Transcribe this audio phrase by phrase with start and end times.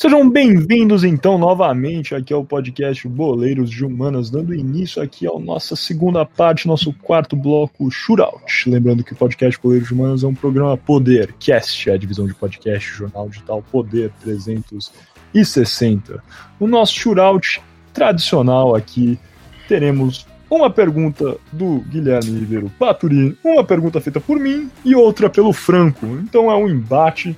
[0.00, 5.74] Sejam bem-vindos então novamente aqui ao podcast Boleiros de Humanas, dando início aqui à nossa
[5.74, 8.70] segunda parte, nosso quarto bloco Shootout.
[8.70, 12.28] Lembrando que o podcast Boleiros de Humanas é um programa Poder, Cast, é a divisão
[12.28, 16.22] de podcast, jornal digital Poder 360.
[16.60, 17.60] No nosso Shootout
[17.92, 19.18] tradicional aqui,
[19.66, 25.52] teremos uma pergunta do Guilherme Ribeiro Paturi, uma pergunta feita por mim e outra pelo
[25.52, 26.06] Franco.
[26.06, 27.36] Então é um embate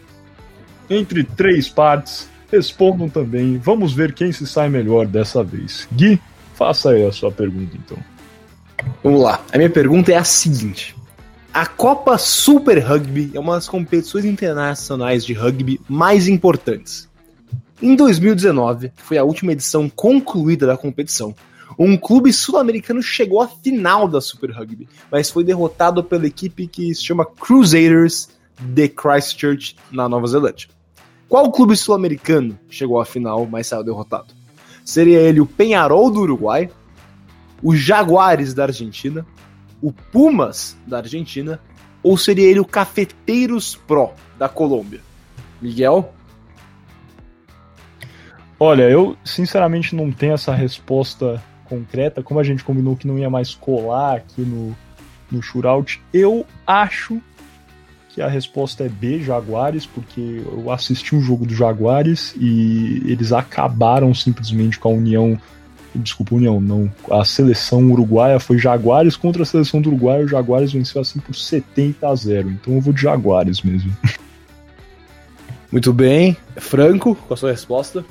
[0.91, 3.59] entre três partes respondam também.
[3.59, 5.89] Vamos ver quem se sai melhor dessa vez.
[5.93, 6.21] Gui,
[6.55, 7.99] faça aí a sua pergunta então.
[9.03, 9.43] Vamos lá.
[9.53, 10.95] A minha pergunta é a seguinte:
[11.53, 17.09] A Copa Super Rugby é uma das competições internacionais de rugby mais importantes.
[17.83, 21.35] Em 2019, foi a última edição concluída da competição.
[21.79, 26.95] Um clube sul-americano chegou à final da Super Rugby, mas foi derrotado pela equipe que
[26.95, 30.69] se chama Crusaders de Christchurch, na Nova Zelândia.
[31.31, 34.35] Qual clube sul-americano chegou à final, mas saiu derrotado?
[34.85, 36.69] Seria ele o Penharol do Uruguai,
[37.63, 39.25] o Jaguares da Argentina,
[39.81, 41.61] o Pumas da Argentina
[42.03, 45.01] ou seria ele o Cafeteiros Pro da Colômbia?
[45.63, 46.13] Miguel?
[48.59, 52.25] Olha, eu sinceramente não tenho essa resposta concreta.
[52.25, 54.77] Como a gente combinou que não ia mais colar aqui no,
[55.31, 57.23] no shootout, eu acho
[58.21, 64.15] a resposta é B, Jaguares, porque eu assisti um jogo do Jaguares e eles acabaram
[64.15, 65.39] simplesmente com a União.
[65.95, 66.91] Desculpa, União, não.
[67.11, 70.23] A seleção uruguaia foi Jaguares contra a seleção do Uruguai.
[70.23, 72.51] O Jaguares venceu assim por 70 a 0.
[72.51, 73.95] Então eu vou de Jaguares mesmo.
[75.73, 76.37] Muito bem.
[76.57, 78.05] Franco, qual a sua resposta?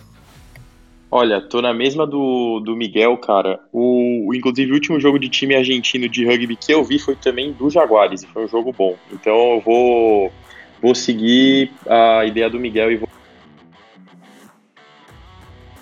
[1.11, 3.59] Olha, tô na mesma do, do Miguel, cara.
[3.73, 7.16] O, o, inclusive, o último jogo de time argentino de rugby que eu vi foi
[7.16, 8.95] também do Jaguares, e foi um jogo bom.
[9.11, 10.31] Então eu vou,
[10.79, 13.09] vou seguir a ideia do Miguel e vou.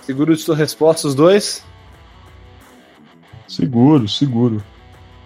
[0.01, 1.65] Seguro de sua resposta, os dois?
[3.45, 4.63] Seguro, seguro.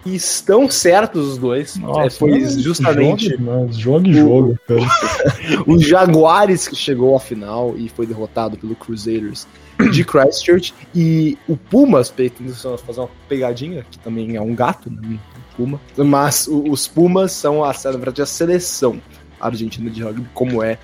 [0.04, 1.76] E estão certos os dois.
[1.76, 3.30] Nossa, é, foi justamente.
[3.30, 4.80] Jogue, jogue jogo, cara.
[5.66, 9.46] o Jaguares que chegou à final e foi derrotado pelo Crusaders
[9.92, 10.74] de Christchurch.
[10.94, 15.18] E o Pumas, tentando fazer uma pegadinha, que também é um gato, né?
[15.56, 15.80] Puma.
[15.96, 19.00] Mas os Pumas são, a, na verdade, a seleção
[19.40, 20.78] argentina de rugby, como é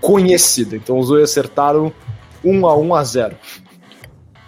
[0.00, 0.76] conhecida.
[0.76, 1.92] Então os dois acertaram
[2.44, 3.36] 1 a 1 a 0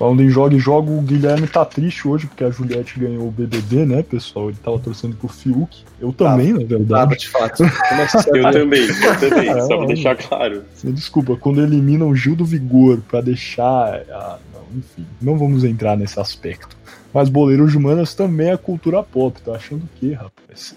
[0.00, 3.30] Falando em jogo e jogo, o Guilherme tá triste hoje porque a Juliette ganhou o
[3.30, 4.48] BBB, né, pessoal?
[4.48, 5.84] Ele tava torcendo pro Fiuk.
[6.00, 6.88] Eu também, na verdade.
[6.88, 7.64] Tava, de fato.
[8.34, 10.64] eu também, eu também, é, só pra deixar claro.
[10.82, 14.02] Desculpa, quando eliminam o Gil do Vigor pra deixar.
[14.10, 16.74] Ah, não, enfim, não vamos entrar nesse aspecto.
[17.12, 20.74] Mas Boleiros de Humanas também é cultura pop, tá achando o quê, rapaz?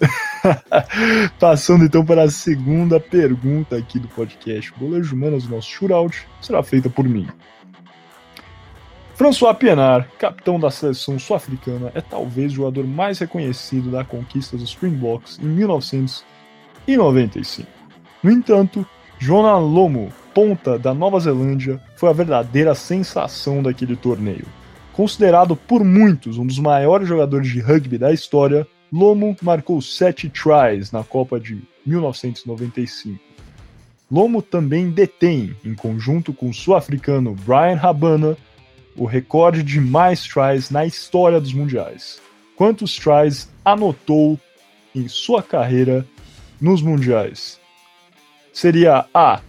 [1.39, 4.73] Passando então para a segunda pergunta aqui do podcast.
[4.77, 7.25] Boleiros de Humanas, nosso shootout, será feita por mim.
[9.23, 14.71] François Pienaar, capitão da seleção sul-africana, é talvez o jogador mais reconhecido da conquista dos
[14.71, 17.65] Springboks em 1995.
[18.21, 18.85] No entanto,
[19.17, 24.45] Jonah Lomo, ponta da Nova Zelândia, foi a verdadeira sensação daquele torneio.
[24.91, 30.91] Considerado por muitos um dos maiores jogadores de rugby da história, Lomo marcou sete tries
[30.91, 33.17] na Copa de 1995.
[34.11, 38.35] Lomo também detém, em conjunto com o sul-africano Brian Habana,
[38.95, 42.19] o recorde de mais tries na história dos mundiais.
[42.55, 44.39] Quantos tries anotou
[44.95, 46.05] em sua carreira
[46.61, 47.59] nos mundiais?
[48.51, 49.41] Seria A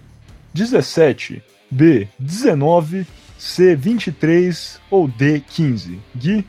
[0.54, 3.06] 17, B 19,
[3.38, 5.98] C 23 ou D 15?
[6.16, 6.44] Gui?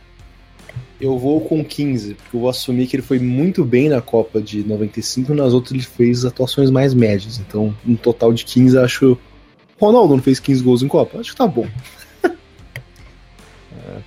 [1.00, 4.42] Eu vou com 15, porque eu vou assumir que ele foi muito bem na Copa
[4.42, 7.38] de 95 e nas outras ele fez atuações mais médias.
[7.38, 9.18] Então, um total de 15, acho.
[9.78, 11.20] Ronaldo não fez 15 gols em Copa?
[11.20, 11.68] Acho que tá bom.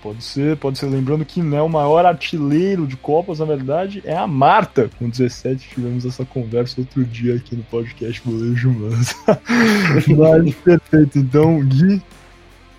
[0.03, 0.87] Pode ser, pode ser.
[0.87, 4.91] Lembrando que né, o maior artilheiro de Copas, na verdade, é a Marta.
[4.99, 9.15] Com 17 tivemos essa conversa outro dia aqui no podcast Goleiro Humanos.
[10.07, 11.19] Mas perfeito.
[11.19, 12.01] Então, Gui,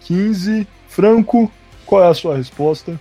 [0.06, 1.52] 15, Franco,
[1.86, 3.00] qual é a sua resposta?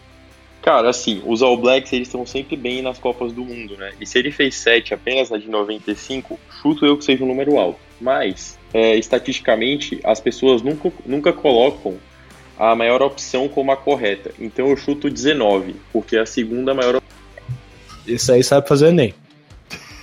[0.60, 3.92] Cara, assim, os All Blacks eles estão sempre bem nas Copas do Mundo, né?
[4.00, 7.56] E se ele fez 7 apenas na de 95, chuto eu que seja um número
[7.56, 7.78] alto.
[8.00, 11.96] Mas, é, estatisticamente, as pessoas nunca, nunca colocam
[12.58, 14.32] a maior opção como a correta.
[14.38, 17.16] Então eu chuto 19, porque é a segunda maior opção.
[18.06, 19.14] Isso aí sabe fazer Enem.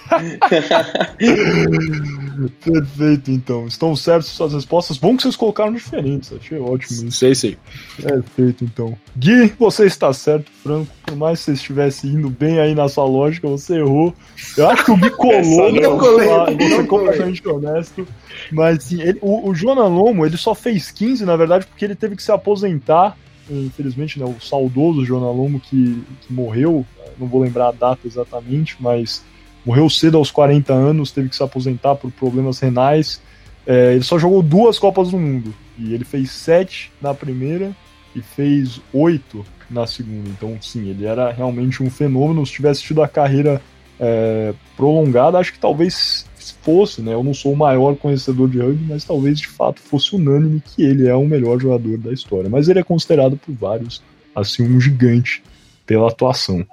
[2.64, 3.68] Perfeito, então.
[3.68, 4.98] Estão certos suas respostas.
[4.98, 6.32] Bom que vocês colocaram diferentes.
[6.34, 7.12] Achei ótimo isso.
[7.12, 7.58] Sei, sei.
[8.02, 8.98] Perfeito, então.
[9.16, 10.92] Gui, você está certo, Franco.
[11.04, 14.14] Por mais que você estivesse indo bem aí na sua lógica, você errou.
[14.58, 15.72] Eu acho que o Gui colou.
[15.72, 18.08] não, completamente honesto.
[18.52, 21.96] Mas sim, ele, o, o Jonan Lomo, ele só fez 15, na verdade, porque ele
[21.96, 23.18] teve que se aposentar.
[23.50, 26.84] Infelizmente, né, o saudoso Jonan Lomo que, que morreu,
[27.20, 29.24] não vou lembrar a data exatamente, mas
[29.65, 33.21] morreu cedo aos 40 anos, teve que se aposentar por problemas renais.
[33.65, 35.53] É, ele só jogou duas Copas do Mundo.
[35.77, 37.75] E ele fez sete na primeira
[38.15, 40.29] e fez oito na segunda.
[40.29, 42.45] Então, sim, ele era realmente um fenômeno.
[42.45, 43.62] Se tivesse tido a carreira
[44.00, 46.25] é, prolongada, acho que talvez
[46.62, 47.13] fosse, né?
[47.13, 50.83] Eu não sou o maior conhecedor de rugby, mas talvez de fato fosse unânime que
[50.83, 52.50] ele é o melhor jogador da história.
[52.50, 54.01] Mas ele é considerado por vários
[54.35, 55.44] assim um gigante
[55.85, 56.65] pela atuação.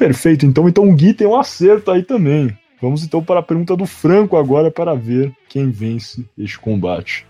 [0.00, 2.56] Perfeito, então, então o Gui tem um acerto aí também.
[2.80, 7.26] Vamos então para a pergunta do Franco agora para ver quem vence este combate.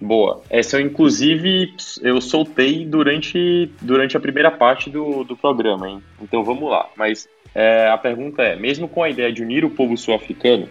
[0.00, 0.42] Boa.
[0.48, 6.02] Essa eu, inclusive, eu soltei durante, durante a primeira parte do, do programa, hein?
[6.22, 6.88] Então vamos lá.
[6.96, 10.68] Mas é, a pergunta é: mesmo com a ideia de unir o povo sul-africano,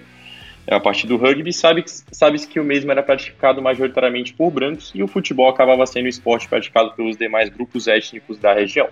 [0.65, 5.03] a partir do rugby, sabe-se sabe que o mesmo era praticado majoritariamente por brancos e
[5.03, 8.87] o futebol acabava sendo o esporte praticado pelos demais grupos étnicos da região.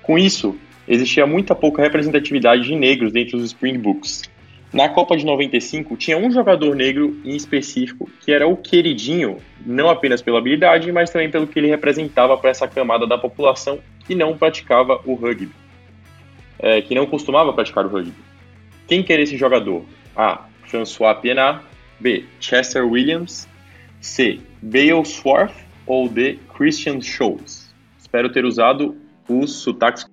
[0.00, 4.22] Com isso, existia muita pouca representatividade de negros dentro dos Springboks.
[4.72, 9.88] Na Copa de 95, tinha um jogador negro em específico que era o queridinho, não
[9.88, 14.16] apenas pela habilidade, mas também pelo que ele representava para essa camada da população que
[14.16, 15.52] não praticava o rugby,
[16.58, 18.14] é, que não costumava praticar o rugby.
[18.88, 19.84] Quem que era esse jogador?
[20.16, 20.44] A.
[20.66, 21.62] François Pienaar,
[22.00, 22.24] B.
[22.40, 23.48] Chester Williams,
[24.00, 24.40] C.
[24.60, 25.54] Bale Swarth
[25.86, 26.38] ou D.
[26.52, 27.72] Christian Schultz.
[27.96, 28.96] Espero ter usado
[29.28, 30.04] os sotaques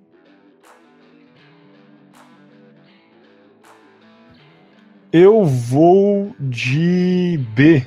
[5.12, 7.84] Eu vou de B,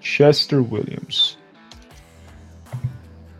[0.00, 1.36] Chester Williams.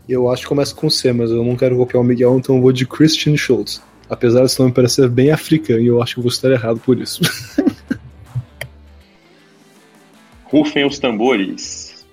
[0.07, 2.61] Eu acho que começa com C, mas eu não quero copiar o Miguel, então eu
[2.61, 3.83] vou de Christian Schultz.
[4.11, 7.01] Apesar de esse nome parecer bem africano, e eu acho que vou estar errado por
[7.01, 7.23] isso.
[10.45, 12.07] Rufem os tambores.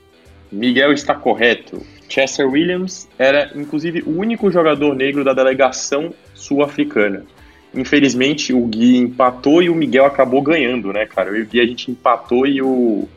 [0.50, 1.86] Miguel está correto.
[2.08, 7.26] Chester Williams era, inclusive, o único jogador negro da delegação sul-africana.
[7.74, 11.30] Infelizmente, o Gui empatou e o Miguel acabou ganhando, né, cara?
[11.30, 13.08] Eu e o Gui a gente empatou e o,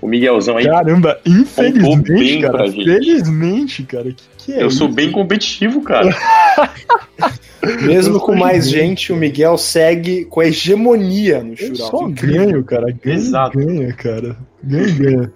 [0.00, 0.66] o Miguelzão aí.
[0.66, 2.66] Caramba, infelizmente, cara.
[2.66, 4.12] Infelizmente, cara.
[4.12, 4.78] Que que é eu isso?
[4.78, 6.08] sou bem competitivo, cara.
[7.82, 11.76] Mesmo com mais gente, o Miguel segue com a hegemonia no shootout.
[11.76, 12.86] Só ganho, cara.
[13.04, 13.58] Ganha, Exato.
[13.58, 14.36] ganha, cara.
[14.62, 15.32] Ganha, ganha.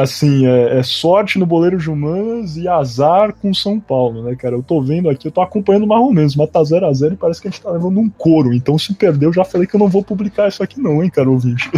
[0.00, 4.54] Assim, é, é, sorte no Boleiro de Humanas e azar com São Paulo, né, cara?
[4.54, 7.40] Eu tô vendo aqui, eu tô acompanhando mais ou menos, mas tá 0x0 e parece
[7.40, 8.54] que a gente tá levando um couro.
[8.54, 11.10] Então, se perder, eu já falei que eu não vou publicar isso aqui, não, hein,
[11.10, 11.68] cara, ouvinte.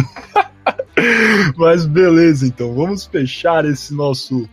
[1.57, 4.47] mas beleza, então, vamos fechar esse nosso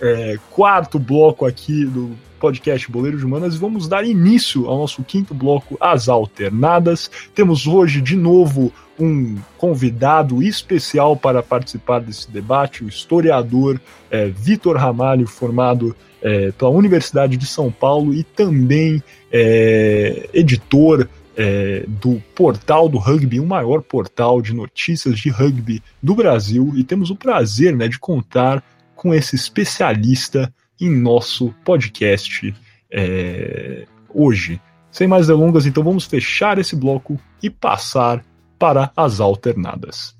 [0.00, 2.12] é, quarto bloco aqui do
[2.44, 7.10] podcast Boleiros de Humanas e vamos dar início ao nosso quinto bloco, as alternadas.
[7.34, 8.70] Temos hoje de novo
[9.00, 13.80] um convidado especial para participar desse debate, o historiador
[14.10, 19.02] é, Vitor Ramalho, formado é, pela Universidade de São Paulo e também
[19.32, 26.14] é, editor é, do portal do rugby, o maior portal de notícias de rugby do
[26.14, 28.62] Brasil, e temos o prazer né, de contar
[28.94, 32.54] com esse especialista em nosso podcast
[32.90, 34.60] é, hoje.
[34.90, 38.24] Sem mais delongas, então vamos fechar esse bloco e passar
[38.58, 40.16] para as alternadas.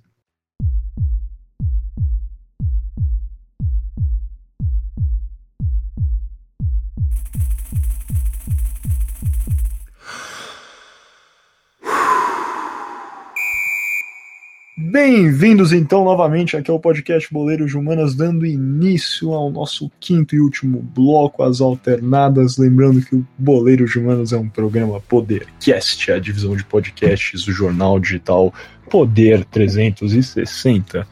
[14.95, 20.41] Bem-vindos então novamente aqui ao podcast Boleiros de Humanas, dando início ao nosso quinto e
[20.41, 22.59] último bloco, as alternadas.
[22.59, 27.51] Lembrando que o Boleiros de Humanas é um programa Podercast, a divisão de podcasts do
[27.51, 28.55] jornal digital
[28.89, 31.05] Poder 360.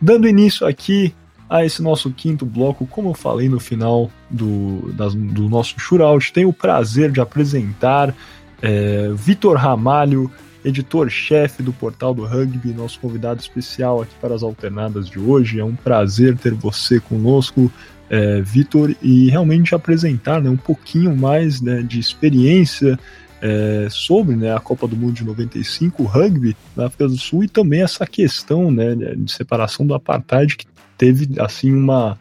[0.00, 1.14] Dando início aqui
[1.46, 6.32] a esse nosso quinto bloco, como eu falei no final do, das, do nosso shootout,
[6.32, 8.14] tenho o prazer de apresentar
[8.62, 10.30] é, Vitor Ramalho
[10.64, 15.60] editor-chefe do Portal do Rugby, nosso convidado especial aqui para as alternadas de hoje.
[15.60, 17.72] É um prazer ter você conosco,
[18.08, 22.98] é, Vitor, e realmente apresentar né, um pouquinho mais né, de experiência
[23.40, 27.44] é, sobre né, a Copa do Mundo de 95, o rugby na África do Sul
[27.44, 30.66] e também essa questão né, de separação do apartheid que
[30.98, 32.18] teve assim uma,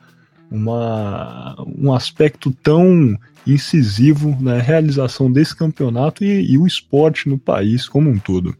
[0.49, 7.87] uma um aspecto tão incisivo na realização desse campeonato e, e o esporte no país
[7.87, 8.55] como um todo.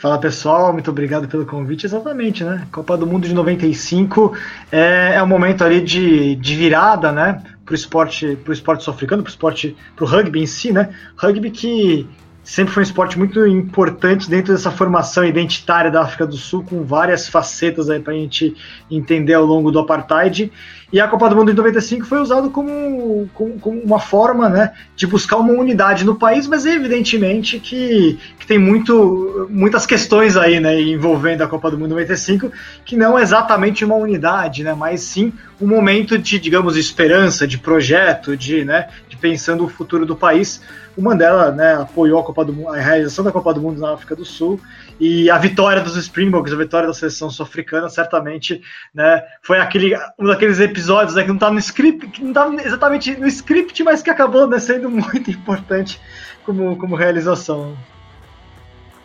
[0.00, 1.84] Fala pessoal, muito obrigado pelo convite.
[1.84, 2.66] Exatamente, né?
[2.72, 4.32] Copa do Mundo de 95
[4.72, 7.42] é, é um momento ali de, de virada, né?
[7.66, 10.88] Para o esporte, pro esporte sul-africano, para o esporte, para o rugby em si, né?
[11.18, 12.08] Rugby que
[12.50, 16.82] sempre foi um esporte muito importante dentro dessa formação identitária da África do Sul, com
[16.82, 18.56] várias facetas aí para a gente
[18.90, 20.50] entender ao longo do apartheid.
[20.92, 24.72] E a Copa do Mundo de 95 foi usado como, como, como, uma forma né,
[24.96, 30.58] de buscar uma unidade no país, mas evidentemente que, que tem muito, muitas questões aí
[30.58, 32.50] né, envolvendo a Copa do Mundo de 95,
[32.84, 37.58] que não é exatamente uma unidade, né, mas sim um momento de, digamos, esperança, de
[37.58, 38.88] projeto, de, né,
[39.20, 40.62] pensando o futuro do país.
[40.96, 44.24] O Mandela né, apoiou a, do a realização da Copa do Mundo na África do
[44.24, 44.60] Sul
[44.98, 48.60] e a vitória dos Springboks, a vitória da seleção sul-africana, certamente
[48.94, 52.54] né, foi aquele, um daqueles episódios né, que não estava no script, que não estava
[52.62, 56.00] exatamente no script, mas que acabou né, sendo muito importante
[56.44, 57.76] como, como realização.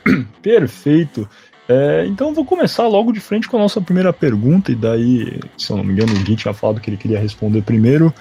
[0.41, 1.27] Perfeito.
[1.67, 5.71] É, então vou começar logo de frente com a nossa primeira pergunta, e daí, se
[5.71, 8.13] eu não me engano, o Gui tinha falado que ele queria responder primeiro.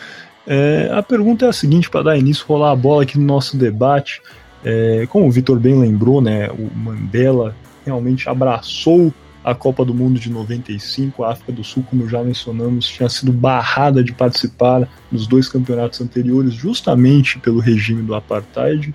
[0.46, 3.56] É, a pergunta é a seguinte, para dar início, rolar a bola aqui no nosso
[3.56, 4.20] debate.
[4.64, 9.12] É, como o Vitor bem lembrou, né, o Mandela realmente abraçou
[9.44, 11.22] a Copa do Mundo de 95.
[11.22, 16.00] A África do Sul, como já mencionamos, tinha sido barrada de participar dos dois campeonatos
[16.00, 18.94] anteriores, justamente pelo regime do apartheid.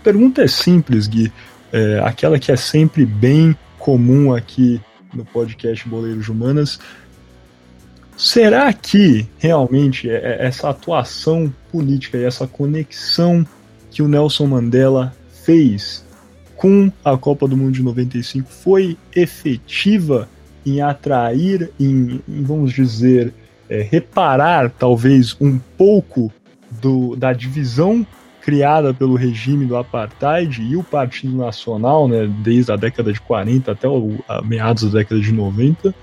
[0.00, 1.30] A pergunta é simples, Gui,
[1.70, 4.80] é, aquela que é sempre bem comum aqui
[5.14, 6.80] no podcast Boleiros Humanas.
[8.16, 13.46] Será que realmente é, é essa atuação política e essa conexão
[13.90, 15.14] que o Nelson Mandela
[15.44, 16.04] fez
[16.56, 20.28] com a Copa do Mundo de 95 foi efetiva
[20.64, 23.34] em atrair, em, em vamos dizer,
[23.68, 26.32] é, reparar talvez um pouco
[26.80, 28.06] do, da divisão
[28.40, 33.72] criada pelo regime do apartheid e o Partido Nacional, né, desde a década de 40
[33.72, 35.94] até o, meados da década de 90,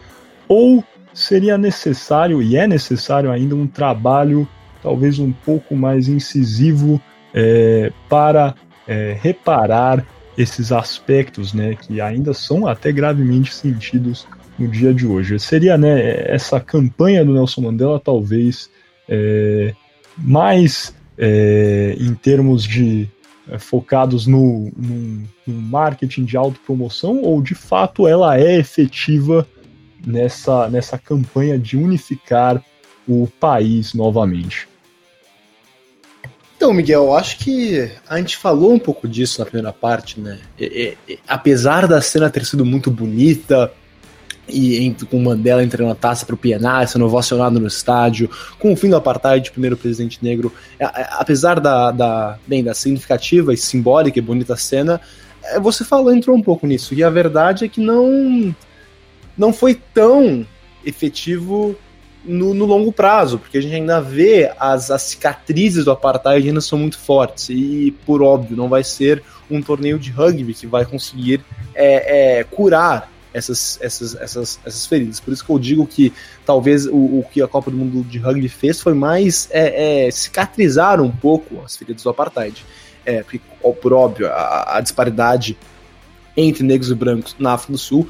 [0.47, 4.47] ou seria necessário, e é necessário ainda, um trabalho
[4.81, 7.01] talvez um pouco mais incisivo
[7.33, 8.55] é, para
[8.87, 10.05] é, reparar
[10.37, 14.25] esses aspectos né, que ainda são até gravemente sentidos
[14.57, 15.39] no dia de hoje.
[15.39, 18.69] Seria né, essa campanha do Nelson Mandela talvez
[19.07, 19.73] é,
[20.17, 23.09] mais é, em termos de
[23.49, 29.45] é, focados no, no, no, marketing de autopromoção ou de fato ela é efetiva
[30.06, 32.63] nessa, nessa campanha de unificar
[33.08, 34.68] o país novamente?
[36.56, 40.39] Então, Miguel, acho que a gente falou um pouco disso na primeira parte, né?
[40.60, 43.72] E, e, apesar da cena ter sido muito bonita,
[44.51, 48.75] e com Mandela entregando a taça para o PNA, sendo ovacionado no estádio, com o
[48.75, 50.51] fim do apartheid, primeiro presidente negro,
[51.12, 55.00] apesar da, da, bem, da significativa e simbólica e bonita cena,
[55.44, 58.53] é, você falou, entrou um pouco nisso, e a verdade é que não,
[59.39, 60.46] não foi tão
[60.86, 61.74] efetivo
[62.25, 66.60] no, no, longo prazo, porque a gente ainda vê as, as cicatrizes do apartheid ainda
[66.60, 70.86] são muito fortes, e por óbvio, não vai ser um torneio de rugby que vai
[70.86, 71.41] conseguir
[71.74, 75.22] é, é, curar essas, essas, essas, essas feridas.
[75.22, 76.12] Por isso que eu digo que
[76.46, 80.12] talvez o, o que a Copa do Mundo de Rugby fez foi mais é, é,
[80.12, 82.65] cicatrizar um pouco as feridas do apartheid.
[83.05, 83.39] É, porque,
[83.81, 85.58] por óbvio, a, a disparidade
[86.36, 88.10] entre negros e brancos na África do Sul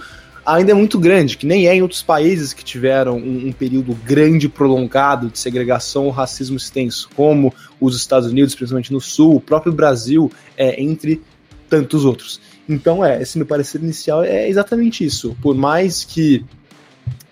[0.56, 3.94] ainda é muito grande, que nem é em outros países que tiveram um, um período
[3.94, 9.42] grande prolongado de segregação ou racismo extenso, como os Estados Unidos, principalmente no Sul, o
[9.42, 11.22] próprio Brasil, é, entre
[11.70, 12.42] tantos outros.
[12.68, 15.36] Então, é, esse meu parecer inicial é exatamente isso.
[15.42, 16.44] Por mais que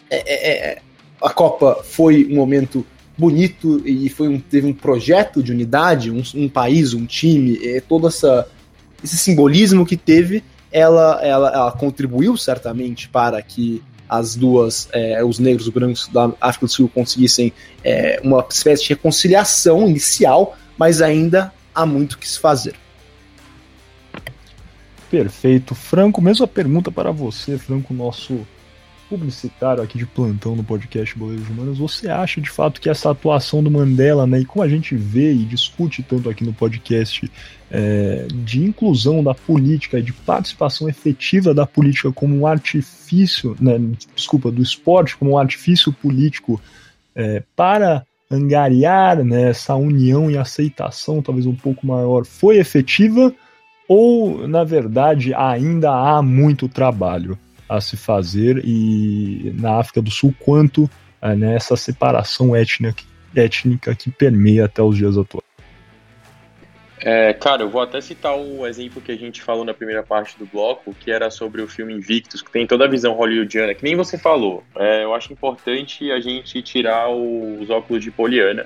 [0.10, 0.82] é, é, é
[1.22, 2.86] a Copa foi um momento
[3.18, 7.82] bonito e foi um, teve um projeto de unidade, um, um país, um time, é,
[7.82, 8.48] todo essa,
[9.04, 15.38] esse simbolismo que teve, ela, ela, ela contribuiu certamente para que as duas, é, os
[15.40, 17.52] negros e os brancos da África do Sul conseguissem
[17.84, 22.76] é, uma espécie de reconciliação inicial, mas ainda há muito que se fazer.
[25.10, 25.74] Perfeito.
[25.74, 28.46] Franco, mesma pergunta para você, Franco, nosso
[29.10, 33.64] publicitário aqui de plantão no podcast Boleiros Humanos, você acha de fato que essa atuação
[33.64, 37.30] do Mandela, né, e como a gente vê e discute tanto aqui no podcast,
[37.70, 43.80] é, de inclusão da política, de participação efetiva da política como um artifício, né,
[44.16, 46.62] desculpa, do esporte como um artifício político
[47.16, 53.34] é, para angariar né, essa união e aceitação talvez um pouco maior, foi efetiva
[53.88, 57.38] ou, na verdade, ainda há muito trabalho?
[57.68, 60.90] A se fazer e na África do Sul quanto
[61.22, 63.04] é, nessa separação étnica,
[63.36, 65.48] étnica que permeia até os dias atuais.
[67.00, 70.38] É, cara, eu vou até citar o exemplo que a gente falou na primeira parte
[70.38, 73.84] do bloco, que era sobre o filme Invictus, que tem toda a visão hollywoodiana, que
[73.84, 74.64] nem você falou.
[74.76, 78.66] É, eu acho importante a gente tirar os óculos de Poliana.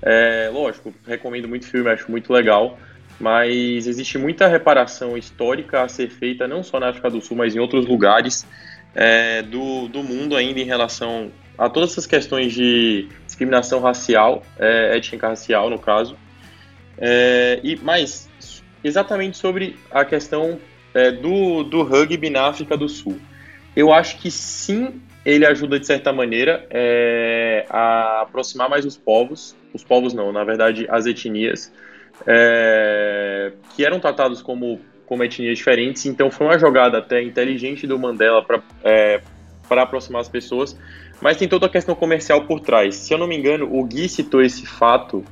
[0.00, 2.78] É, lógico, recomendo muito o filme, acho muito legal,
[3.22, 7.54] mas existe muita reparação histórica a ser feita, não só na África do Sul, mas
[7.54, 8.44] em outros lugares
[8.96, 14.96] é, do, do mundo ainda em relação a todas essas questões de discriminação racial, é,
[14.96, 16.16] étnica racial, no caso,
[16.98, 18.28] é, e mais
[18.82, 20.58] exatamente sobre a questão
[20.92, 23.20] é, do, do rugby na África do Sul.
[23.76, 29.54] Eu acho que sim, ele ajuda de certa maneira é, a aproximar mais os povos,
[29.72, 31.72] os povos não, na verdade as etnias,
[32.26, 37.98] é, que eram tratados como, como etnias diferentes, então foi uma jogada até inteligente do
[37.98, 39.20] Mandela para é,
[39.70, 40.76] aproximar as pessoas,
[41.20, 42.94] mas tem toda a questão comercial por trás.
[42.96, 45.24] Se eu não me engano, o Gui citou esse fato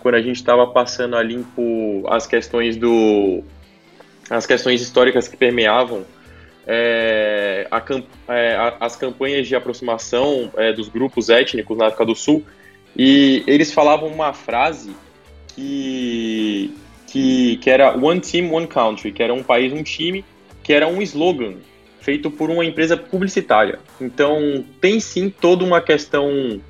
[0.00, 3.42] quando a gente estava passando a limpo as questões do
[4.28, 6.04] as questões históricas que permeavam
[6.66, 7.82] é, a,
[8.34, 12.44] é, as campanhas de aproximação é, dos grupos étnicos na África do Sul
[12.96, 14.94] e eles falavam uma frase
[15.56, 16.72] que,
[17.06, 20.24] que, que era One Team, One Country, que era um país, um time,
[20.62, 21.54] que era um slogan
[22.00, 23.80] feito por uma empresa publicitária.
[24.00, 26.60] Então tem sim toda uma questão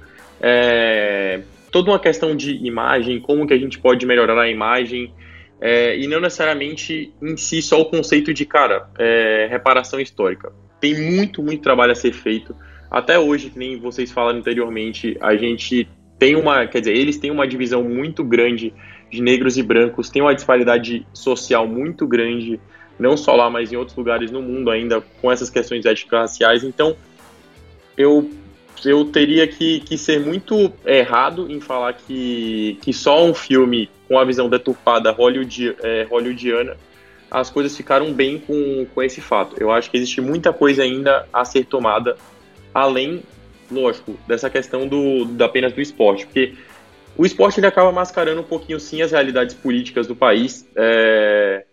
[0.40, 5.12] é, toda uma questão de imagem, como que a gente pode melhorar a imagem,
[5.61, 10.52] é, e não necessariamente em si só o conceito de, cara, é, reparação histórica.
[10.81, 12.55] Tem muito, muito trabalho a ser feito.
[12.90, 17.30] Até hoje, que nem vocês falaram anteriormente, a gente tem uma, quer dizer, eles têm
[17.30, 18.73] uma divisão muito grande
[19.11, 22.61] de negros e brancos, tem uma disparidade social muito grande,
[22.99, 26.64] não só lá, mas em outros lugares no mundo ainda, com essas questões étnicas raciais.
[26.64, 26.96] Então,
[27.96, 28.30] eu
[28.85, 34.18] eu teria que, que ser muito errado em falar que, que só um filme com
[34.18, 36.76] a visão deturpada hollywood, é, hollywoodiana
[37.30, 39.56] as coisas ficaram bem com, com esse fato.
[39.58, 42.16] Eu acho que existe muita coisa ainda a ser tomada,
[42.73, 43.23] além,
[43.70, 46.54] lógico, dessa questão do, da apenas do esporte, porque
[47.16, 50.68] o esporte ele acaba mascarando um pouquinho sim as realidades políticas do país.
[50.76, 51.64] É,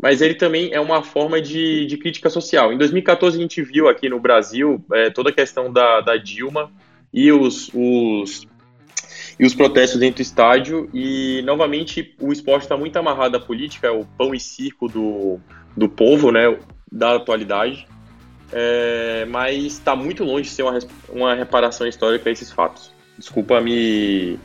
[0.00, 2.72] mas ele também é uma forma de, de crítica social.
[2.72, 6.70] Em 2014 a gente viu aqui no Brasil é, toda a questão da, da Dilma
[7.12, 8.46] e os, os,
[9.40, 13.86] e os protestos dentro do estádio e novamente o esporte está muito amarrado à política,
[13.86, 15.40] é o pão e circo do,
[15.74, 16.58] do povo, né,
[16.92, 17.86] da atualidade,
[18.52, 20.78] é, mas está muito longe de ser uma,
[21.08, 22.92] uma reparação histórica a esses fatos.
[23.18, 24.38] Desculpa me...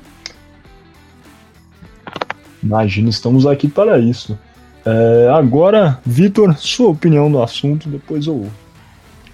[2.63, 4.37] Imagina, estamos aqui para isso.
[4.85, 8.49] É, agora, Vitor, sua opinião no assunto, depois eu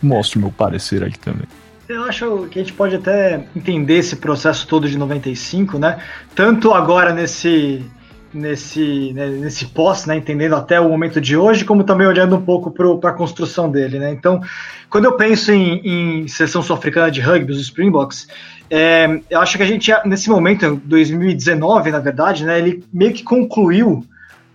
[0.02, 1.48] mostro meu parecer aqui também.
[1.88, 6.00] Eu acho que a gente pode até entender esse processo todo de 95, né?
[6.36, 7.86] Tanto agora nesse
[8.34, 12.42] nesse né, nesse pós, né, entendendo até o momento de hoje, como também olhando um
[12.42, 14.12] pouco para a construção dele, né?
[14.12, 14.42] Então,
[14.90, 18.28] quando eu penso em, em sul-africana de rugby, os Springboks,
[18.70, 23.24] é, eu acho que a gente nesse momento, 2019, na verdade, né, ele meio que
[23.24, 24.04] concluiu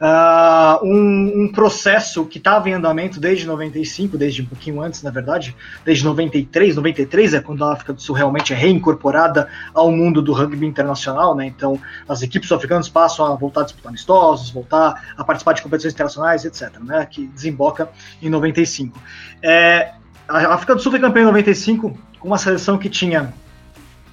[0.03, 5.11] uh, um, um, processo que estava em andamento desde 95, desde um pouquinho antes, na
[5.11, 10.21] verdade, desde 93, 93 é quando a África do Sul realmente é reincorporada ao mundo
[10.21, 11.47] do rugby internacional, né?
[11.47, 15.95] Então as equipes sul-africanas passam a voltar a disputar amistosos, voltar a participar de competições
[15.95, 17.07] internacionais, etc., né?
[17.07, 17.89] Que desemboca
[18.21, 19.01] em 95.
[19.41, 19.93] É,
[20.29, 23.33] a África do Sul foi campeã em 95 com uma seleção que tinha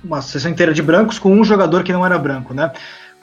[0.03, 2.71] uma seleção inteira de brancos com um jogador que não era branco, né?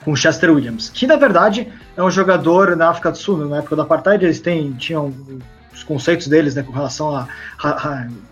[0.07, 1.67] Com Chester Williams, que na verdade
[1.97, 5.13] é um jogador na África do Sul, na época do apartheid eles têm, tinham
[5.73, 7.27] os conceitos deles né, com relação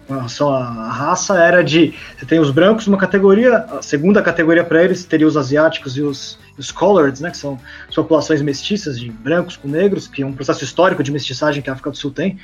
[0.08, 4.64] com relação à raça era de você tem os brancos numa categoria, a segunda categoria
[4.64, 7.60] para eles teria os asiáticos e os, os coloreds, né, que são
[7.94, 11.74] populações mestiças de brancos com negros, que é um processo histórico de mestiçagem que a
[11.74, 12.40] África do Sul tem.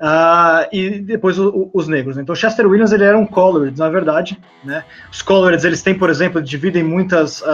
[0.00, 2.14] Uh, e depois o, o, os negros.
[2.16, 2.22] Né?
[2.22, 4.38] Então Chester Williams ele era um colored, na verdade.
[4.62, 4.84] Né?
[5.10, 7.44] Os coloreds eles têm, por exemplo, dividem muitos uh,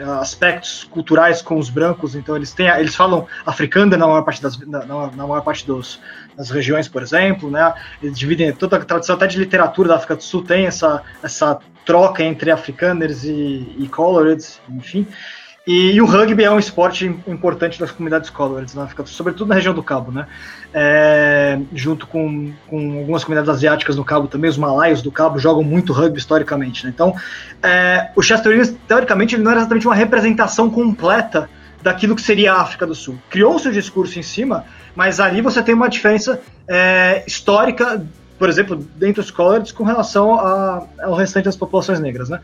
[0.00, 2.16] ah, aspectos culturais com os brancos.
[2.16, 6.00] Então eles têm, eles falam africano na maior parte das, na, na maior parte dos,
[6.36, 7.48] das regiões, por exemplo.
[7.48, 7.72] Né?
[8.02, 11.60] Eles dividem toda a tradição até de literatura da África do Sul tem essa essa
[11.84, 15.06] troca entre afrikaners e, e coloreds, enfim.
[15.68, 19.54] E, e, o rugby é um esporte importante das comunidades coloreds na África, sobretudo na
[19.54, 20.26] região do Cabo, né?
[20.72, 25.62] É, junto com, com algumas comunidades asiáticas no Cabo também, os malaios do Cabo jogam
[25.62, 26.92] muito rugby historicamente, né?
[26.94, 27.14] Então,
[27.62, 31.50] é, o Chester Williams, teoricamente, ele não era exatamente uma representação completa
[31.82, 33.18] daquilo que seria a África do Sul.
[33.28, 34.64] Criou seu discurso em cima,
[34.96, 38.02] mas ali você tem uma diferença é, histórica,
[38.38, 42.40] por exemplo, dentro dos coloreds com relação a, ao restante das populações negras, né?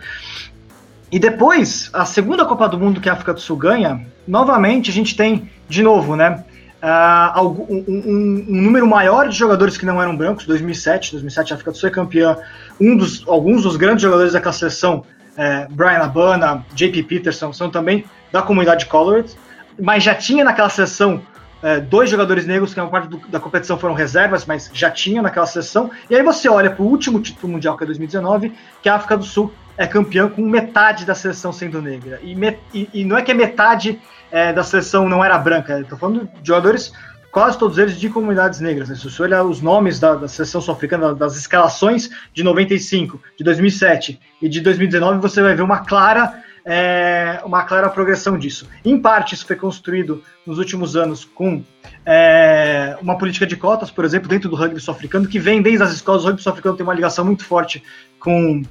[1.11, 4.93] E depois, a segunda Copa do Mundo que a África do Sul ganha, novamente a
[4.93, 6.45] gente tem, de novo, né?
[6.83, 11.55] Uh, um, um, um, número maior de jogadores que não eram brancos, 2007, 2007 a
[11.55, 12.37] África do Sul é campeã,
[12.79, 15.03] um dos, alguns dos grandes jogadores daquela seleção,
[15.35, 19.35] é, Brian Abana, JP Peterson, são também da comunidade Colored,
[19.81, 21.23] mas já tinha naquela seleção
[21.63, 25.23] é, dois jogadores negros que na parte do, da competição foram reservas, mas já tinha
[25.23, 28.89] naquela seleção, e aí você olha para o último título mundial, que é 2019, que
[28.91, 32.21] a África do Sul é campeã com metade da seleção sendo negra.
[32.23, 32.37] E,
[32.73, 36.29] e, e não é que a metade é, da seleção não era branca, estou falando
[36.41, 36.93] de jogadores,
[37.31, 38.89] quase todos eles de comunidades negras.
[38.89, 38.95] Né?
[38.95, 44.21] Se você olhar os nomes da, da seleção sul-africana, das escalações de 95, de 2007
[44.41, 46.43] e de 2019, você vai ver uma clara.
[46.67, 48.67] É, uma clara progressão disso.
[48.83, 51.63] Em parte, isso foi construído nos últimos anos com
[52.07, 55.93] é, uma política de cotas, por exemplo, dentro do rugby sul-africano, que vem desde as
[55.93, 56.23] escolas.
[56.23, 57.83] O rugby sul-africano tem uma ligação muito forte
[58.19, 58.63] com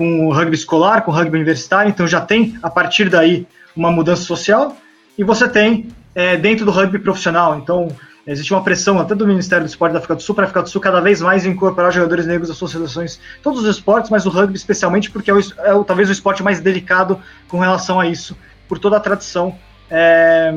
[0.00, 3.90] com o rugby escolar, com o rugby universitário, então já tem, a partir daí, uma
[3.90, 4.74] mudança social,
[5.18, 7.88] e você tem é, dentro do rugby profissional, então
[8.26, 10.62] existe uma pressão até do Ministério do Esporte da África do Sul para a África
[10.62, 14.24] do Sul cada vez mais incorporar jogadores negros às suas seleções, todos os esportes, mas
[14.24, 18.06] o rugby especialmente porque é, o, é talvez o esporte mais delicado com relação a
[18.06, 18.34] isso,
[18.66, 19.54] por toda a tradição,
[19.90, 20.50] é,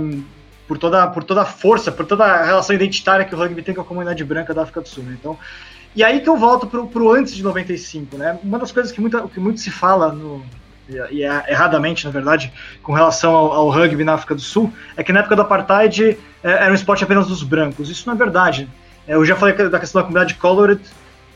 [0.65, 3.75] por, toda, por toda a força, por toda a relação identitária que o rugby tem
[3.75, 5.03] com a comunidade branca da África do Sul.
[5.03, 5.17] Né?
[5.19, 5.37] Então,
[5.95, 8.39] e aí que eu volto pro, pro antes de 95, né?
[8.43, 10.43] Uma das coisas que, muita, que muito se fala no,
[11.11, 12.51] e é erradamente, na verdade,
[12.81, 16.17] com relação ao, ao, rugby na África do Sul, é que na época do apartheid
[16.43, 17.89] é, era um esporte apenas dos brancos.
[17.89, 18.67] Isso não é verdade.
[19.07, 20.81] É, eu já falei da questão da comunidade colored,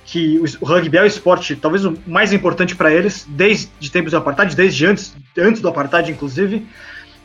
[0.05, 4.11] que o, o rugby é o esporte talvez o mais importante para eles, desde tempos
[4.11, 6.67] do apartheid, desde antes, antes do apartheid, inclusive.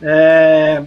[0.01, 0.83] É,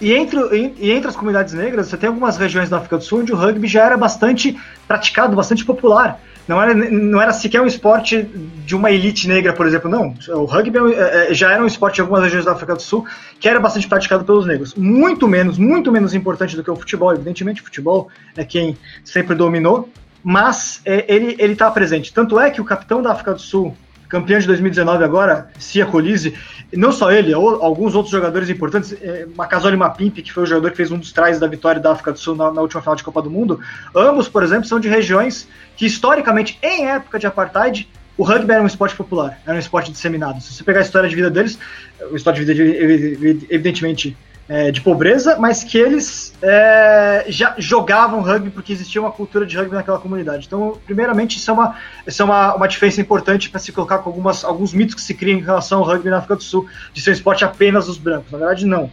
[0.00, 0.38] e entre,
[0.78, 3.36] e entre as comunidades negras, você tem algumas regiões da África do Sul onde o
[3.36, 4.56] rugby já era bastante
[4.86, 6.20] praticado, bastante popular.
[6.46, 8.22] Não era, não era sequer um esporte
[8.64, 10.14] de uma elite negra, por exemplo, não.
[10.28, 13.06] O rugby é, é, já era um esporte em algumas regiões da África do Sul
[13.38, 14.74] que era bastante praticado pelos negros.
[14.74, 17.12] Muito menos, muito menos importante do que o futebol.
[17.12, 19.90] Evidentemente, o futebol é quem sempre dominou,
[20.24, 22.14] mas é, ele está presente.
[22.14, 23.76] Tanto é que o capitão da África do Sul,
[24.08, 26.34] campeão de 2019 agora, Cia Colise,
[26.72, 30.76] não só ele, alguns outros jogadores importantes, é, Makazole Mapimpi, que foi o jogador que
[30.76, 33.02] fez um dos trás da vitória da África do Sul na, na, última final de
[33.02, 33.60] Copa do Mundo,
[33.94, 38.62] ambos, por exemplo, são de regiões que historicamente, em época de apartheid, o rugby era
[38.62, 40.40] um esporte popular, era um esporte disseminado.
[40.40, 41.58] Se você pegar a história de vida deles,
[42.00, 44.16] a história de vida, evidentemente,
[44.48, 49.56] é, de pobreza, mas que eles é, já jogavam rugby porque existia uma cultura de
[49.56, 50.46] rugby naquela comunidade.
[50.46, 54.08] Então, primeiramente, isso é uma, isso é uma, uma diferença importante para se colocar com
[54.08, 57.02] algumas, alguns mitos que se criam em relação ao rugby na África do Sul, de
[57.02, 58.32] ser um esporte apenas dos brancos.
[58.32, 58.90] Na verdade, não.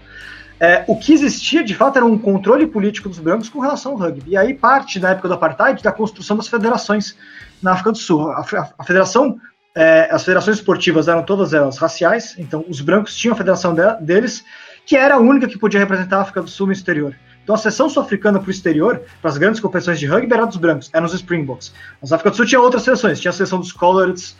[0.59, 3.97] É, o que existia, de fato, era um controle político dos brancos com relação ao
[3.97, 4.31] rugby.
[4.31, 7.15] E aí parte, na época do apartheid, da construção das federações
[7.61, 8.29] na África do Sul.
[8.29, 9.39] A, a, a federação
[9.75, 13.81] é, as federações esportivas eram todas elas raciais, então os brancos tinham a federação de,
[13.99, 14.45] deles,
[14.85, 17.15] que era a única que podia representar a África do Sul no exterior.
[17.43, 20.57] Então a seleção sul-africana para o exterior, para as grandes competições de rugby, era dos
[20.57, 21.73] brancos, eram os Springboks.
[22.01, 24.35] Mas a África do Sul tinha outras seleções, tinha a seleção dos Coloreds,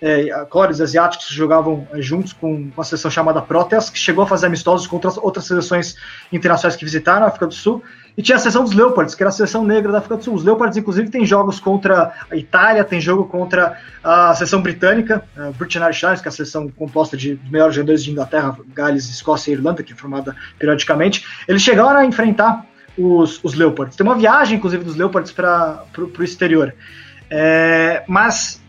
[0.00, 4.26] é, Coloreds asiáticos que jogavam é, juntos com uma seleção chamada Proteas, que chegou a
[4.26, 5.96] fazer amistosos contra outras seleções
[6.32, 7.82] internacionais que visitaram a África do Sul.
[8.18, 10.34] E tinha a seleção dos Leopards, que era a seleção negra da África do Sul.
[10.34, 15.52] Os Leopards, inclusive, tem jogos contra a Itália, tem jogo contra a seleção britânica, a
[15.52, 19.52] British Irish Lions, que é a seleção composta de melhores jogadores de Inglaterra, Gales, Escócia
[19.52, 21.24] e Irlanda, que é formada periodicamente.
[21.46, 22.66] Eles chegaram a enfrentar
[22.98, 23.94] os, os Leopards.
[23.94, 26.74] Tem uma viagem, inclusive, dos Leopards para o exterior.
[27.30, 28.60] É, mas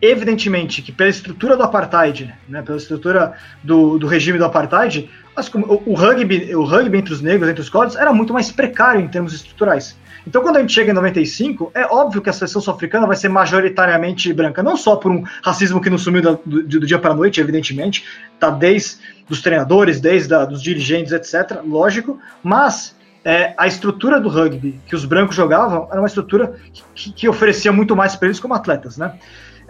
[0.00, 5.10] evidentemente que pela estrutura do apartheid, né, pela estrutura do, do regime do apartheid,
[5.48, 9.00] o, o, rugby, o rugby entre os negros, entre os códigos, era muito mais precário
[9.00, 9.96] em termos estruturais.
[10.26, 13.28] Então, quando a gente chega em 95, é óbvio que a seleção sul-africana vai ser
[13.28, 17.12] majoritariamente branca, não só por um racismo que não sumiu do, do, do dia para
[17.12, 18.04] a noite, evidentemente,
[18.38, 18.98] tá desde
[19.28, 24.94] os treinadores, desde a, dos dirigentes, etc., lógico, mas é, a estrutura do rugby que
[24.94, 26.54] os brancos jogavam era uma estrutura
[26.94, 29.14] que, que oferecia muito mais para eles como atletas, né?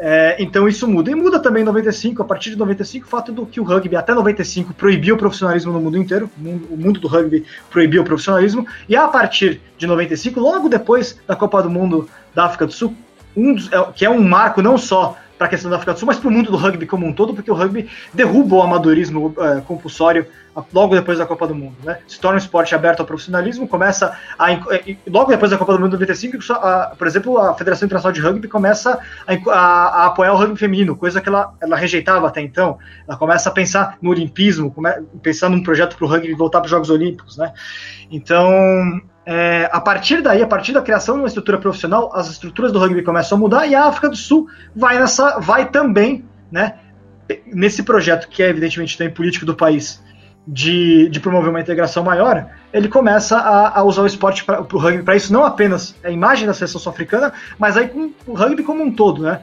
[0.03, 1.11] É, então isso muda.
[1.11, 3.95] E muda também em 95, a partir de 95, o fato do que o rugby
[3.97, 8.67] até 95 proibiu o profissionalismo no mundo inteiro, o mundo do rugby proibiu o profissionalismo,
[8.89, 12.95] e a partir de 95, logo depois da Copa do Mundo da África do Sul,
[13.37, 15.99] um dos, é, que é um marco não só para a questão da África do
[15.99, 18.63] Sul, mas para o mundo do rugby como um todo, porque o rugby derruba o
[18.63, 20.27] amadorismo é, compulsório
[20.73, 21.99] logo depois da Copa do Mundo, né?
[22.07, 24.49] Se torna um esporte aberto ao profissionalismo, começa a
[25.07, 28.49] logo depois da Copa do Mundo 95, a, por exemplo, a Federação Internacional de Rugby
[28.49, 32.79] começa a, a, a, apoiar o rugby feminino, coisa que ela, ela rejeitava até então.
[33.07, 34.91] Ela começa a pensar no olimpismo, come,
[35.51, 37.53] num projeto para o rugby voltar para os Jogos Olímpicos, né?
[38.11, 42.73] Então, é, a partir daí, a partir da criação de uma estrutura profissional, as estruturas
[42.73, 46.75] do rugby começam a mudar e a África do Sul vai nessa, vai também, né?
[47.47, 50.03] nesse projeto, que é evidentemente tem político do país,
[50.47, 54.79] de, de promover uma integração maior, ele começa a, a usar o esporte para o
[54.79, 58.63] rugby para isso, não apenas a imagem da seleção sul-africana, mas aí com o rugby
[58.63, 59.41] como um todo, né?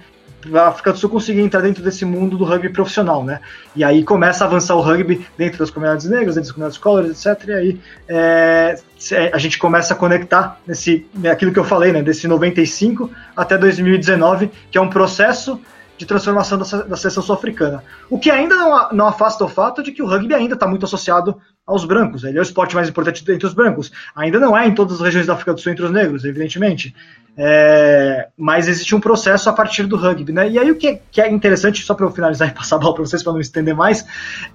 [0.53, 3.39] a África do Sul conseguir entrar dentro desse mundo do rugby profissional, né?
[3.75, 7.25] E aí começa a avançar o rugby dentro das comunidades negras, dentro das comunidades colors,
[7.25, 7.47] etc.
[7.47, 8.79] E aí é,
[9.33, 12.01] a gente começa a conectar nesse, aquilo que eu falei, né?
[12.01, 15.59] Desse 95 até 2019, que é um processo
[15.97, 17.83] de transformação da, da seleção sul-africana.
[18.09, 20.85] O que ainda não, não afasta o fato de que o rugby ainda está muito
[20.85, 22.23] associado aos brancos.
[22.23, 23.91] Ele é o esporte mais importante entre os brancos.
[24.15, 26.95] Ainda não é em todas as regiões da África do Sul entre os negros, evidentemente.
[27.35, 30.49] É, mas existe um processo a partir do rugby, né?
[30.49, 32.79] E aí o que é, que é interessante, só para eu finalizar e passar a
[32.79, 34.05] bola para vocês, para não estender mais,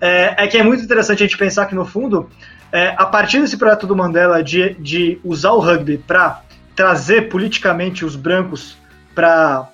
[0.01, 2.29] é, é, que é muito interessante a gente pensar que, no fundo,
[2.73, 6.43] é, a partir desse projeto do Mandela de, de usar o rugby para
[6.75, 8.77] trazer politicamente os brancos
[9.15, 9.69] para,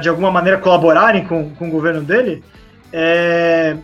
[0.00, 2.42] de alguma maneira, colaborarem com, com o governo dele,
[2.92, 3.76] é,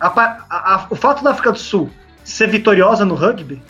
[0.00, 1.90] a, a, a, o fato da África do Sul
[2.24, 3.60] ser vitoriosa no rugby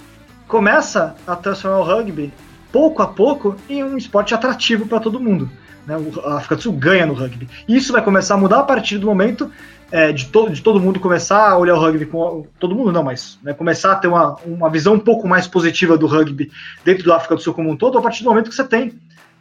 [0.46, 2.33] começa a transformar o rugby
[2.72, 5.50] pouco a pouco em um esporte atrativo para todo mundo.
[5.87, 5.96] Né?
[6.24, 7.48] A África do Sul ganha no rugby.
[7.66, 9.50] E isso vai começar a mudar a partir do momento
[9.90, 12.46] é, de, to de todo mundo começar a olhar o rugby com.
[12.59, 15.98] Todo mundo não, mas né, começar a ter uma, uma visão um pouco mais positiva
[15.98, 16.50] do rugby
[16.85, 18.92] dentro da África do Sul como um todo, a partir do momento que você tem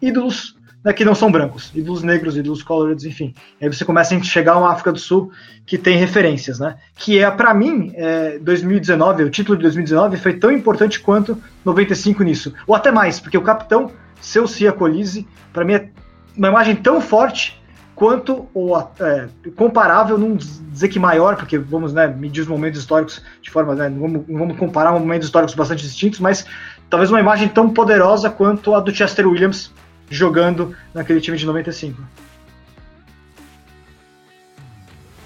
[0.02, 3.34] ídolos né, que não são brancos, e dos negros, e dos coloreds, enfim.
[3.62, 5.32] Aí você começa a enxergar uma África do Sul
[5.66, 6.78] que tem referências, né?
[6.96, 12.24] Que é, para mim, é, 2019, o título de 2019 foi tão importante quanto 95
[12.24, 12.54] nisso.
[12.66, 15.90] Ou até mais, porque o capitão, seu Cia Colise, para mim é
[16.38, 17.60] uma imagem tão forte
[17.94, 23.22] quanto ou é, comparável, não dizer que maior, porque vamos né, medir os momentos históricos
[23.42, 26.46] de forma, né, vamos, não vamos comparar momentos históricos bastante distintos, mas
[26.90, 29.74] talvez uma imagem tão poderosa quanto a do Chester Williams
[30.10, 32.02] jogando naquele time de 95.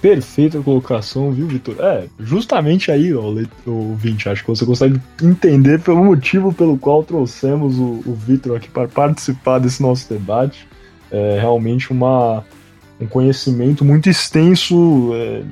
[0.03, 1.77] Perfeita colocação, viu, Vitor?
[1.79, 3.33] É, justamente aí, ó,
[3.65, 8.57] o 20, acho que você consegue entender pelo motivo pelo qual trouxemos o, o Vitor
[8.57, 10.67] aqui para participar desse nosso debate.
[11.09, 12.43] É realmente uma,
[12.99, 15.43] um conhecimento muito extenso é,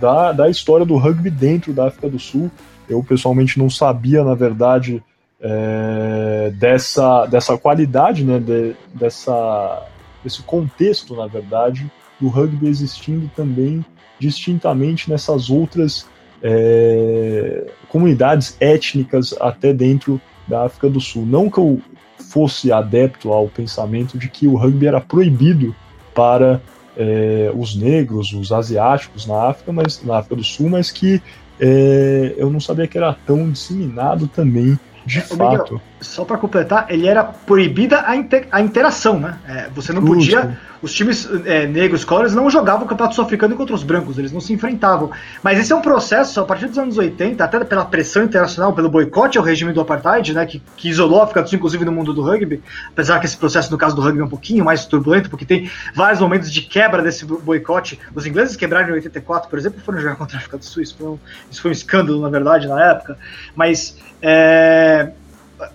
[0.00, 2.50] da, da história do rugby dentro da África do Sul.
[2.88, 5.00] Eu pessoalmente não sabia, na verdade,
[5.40, 9.86] é, dessa, dessa qualidade, né, de, dessa,
[10.22, 13.84] desse contexto, na verdade, do rugby existindo também
[14.18, 16.06] distintamente nessas outras
[16.42, 21.24] é, comunidades étnicas até dentro da África do Sul.
[21.24, 21.80] Não que eu
[22.18, 25.74] fosse adepto ao pensamento de que o rugby era proibido
[26.14, 26.60] para
[26.96, 31.22] é, os negros, os asiáticos na África, mas na África do Sul, mas que
[31.58, 35.74] é, eu não sabia que era tão disseminado também de é, fato.
[35.74, 39.38] Miguel, só para completar, ele era proibida a, inter, a interação, né?
[39.46, 40.58] É, você não podia.
[40.82, 44.40] Os times é, negros, colors, não jogavam o campeonato sul-africano contra os brancos, eles não
[44.40, 45.10] se enfrentavam.
[45.42, 48.88] Mas esse é um processo, a partir dos anos 80, até pela pressão internacional, pelo
[48.88, 50.46] boicote ao regime do apartheid, né?
[50.46, 52.62] Que, que isolou a África do Sul, inclusive no mundo do rugby.
[52.88, 55.70] Apesar que esse processo, no caso do rugby, é um pouquinho mais turbulento, porque tem
[55.94, 57.98] vários momentos de quebra desse boicote.
[58.14, 60.82] Os ingleses quebraram em 84, por exemplo, foram jogar contra a África do Sul.
[60.82, 61.18] Isso foi um,
[61.50, 63.18] isso foi um escândalo, na verdade, na época.
[63.54, 63.98] Mas.
[64.22, 65.10] É,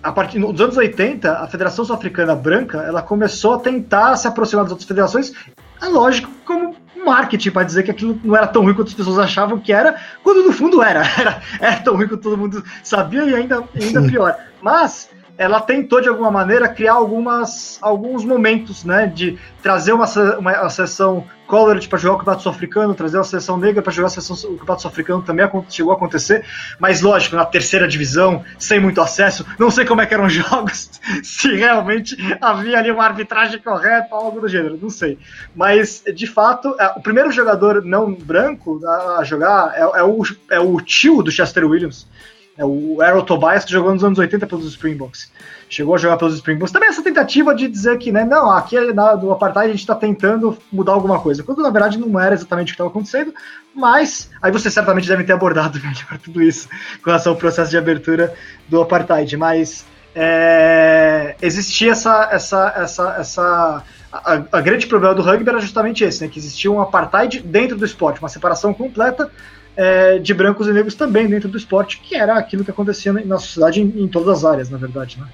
[0.01, 4.65] a partir dos anos 80, a Federação Sul-Africana Branca ela começou a tentar se aproximar
[4.65, 5.33] das outras federações,
[5.81, 9.19] é lógico, como marketing para dizer que aquilo não era tão ruim quanto as pessoas
[9.19, 11.03] achavam que era, quando no fundo era.
[11.17, 14.35] Era, era tão ruim quanto todo mundo sabia e ainda, ainda pior.
[14.61, 20.05] Mas ela tentou de alguma maneira criar algumas, alguns momentos, né, de trazer uma,
[20.37, 24.07] uma, uma sessão Colored para jogar o Campeonato Sul-Africano, trazer a seleção negra para jogar
[24.07, 26.43] a seleção, o Campeonato Sul-Africano também chegou a acontecer,
[26.79, 30.33] mas lógico, na terceira divisão, sem muito acesso, não sei como é que eram os
[30.33, 30.89] jogos,
[31.21, 35.19] se realmente havia ali uma arbitragem correta, algo do gênero, não sei.
[35.55, 38.79] Mas, de fato, é, o primeiro jogador não branco
[39.17, 42.07] a jogar é, é, o, é o tio do Chester Williams,
[42.57, 45.29] é o Errol Tobias, que jogou nos anos 80 pelos Springboks.
[45.67, 46.71] Chegou a jogar pelos Springboks.
[46.71, 49.95] Também essa tentativa de dizer que, né, não, aqui na, do apartheid a gente está
[49.95, 51.43] tentando mudar alguma coisa.
[51.43, 53.33] Quando na verdade não era exatamente o que estava acontecendo,
[53.73, 56.69] mas aí você certamente deve ter abordado melhor tudo isso
[57.03, 58.33] com relação ao processo de abertura
[58.69, 59.35] do apartheid.
[59.35, 62.29] Mas é, existia essa.
[62.31, 66.71] essa, essa, essa a, a, grande problema do rugby era justamente esse, né, que existia
[66.71, 69.29] um apartheid dentro do esporte, uma separação completa
[69.75, 73.37] é, de brancos e negros também dentro do esporte, que era aquilo que acontecia na
[73.37, 75.27] sociedade em, em todas as áreas, na verdade, né?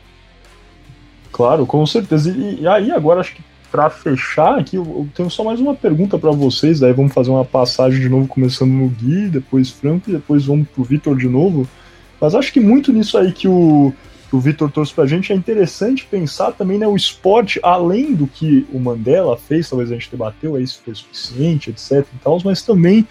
[1.31, 2.29] Claro, com certeza.
[2.29, 6.17] E, e aí agora acho que para fechar aqui, eu, tenho só mais uma pergunta
[6.17, 10.13] para vocês, daí vamos fazer uma passagem de novo começando no Gui, depois Franco e
[10.13, 11.67] depois vamos pro Vitor de novo.
[12.19, 13.93] Mas acho que muito nisso aí que o
[14.31, 18.65] o Vitor trouxe pra gente, é interessante pensar também né, o esporte, além do que
[18.71, 22.61] o Mandela fez, talvez a gente debateu aí se foi suficiente, etc e tal, mas
[22.61, 23.05] também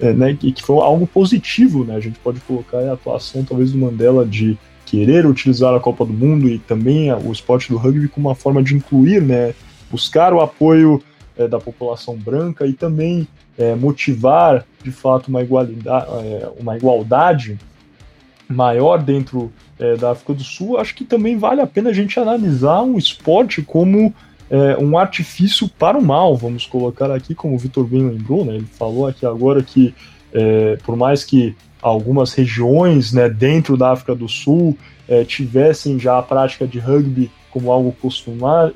[0.00, 1.96] é, né, que, que, foi algo positivo, né?
[1.96, 4.56] A gente pode colocar a atuação talvez do Mandela de
[4.86, 8.62] querer utilizar a Copa do Mundo e também o esporte do rugby como uma forma
[8.62, 9.54] de incluir, né?
[9.90, 11.02] Buscar o apoio
[11.36, 15.82] é, da população branca e também é, motivar de fato uma igualdade,
[16.24, 17.58] é, uma igualdade
[18.48, 22.18] maior dentro é, da África do Sul, acho que também vale a pena a gente
[22.18, 24.14] analisar um esporte como
[24.50, 28.56] é, um artifício para o mal, vamos colocar aqui, como o Vitor bem lembrou, né,
[28.56, 29.94] ele falou aqui agora que
[30.32, 36.18] é, por mais que algumas regiões né, dentro da África do Sul é, tivessem já
[36.18, 37.94] a prática de rugby como algo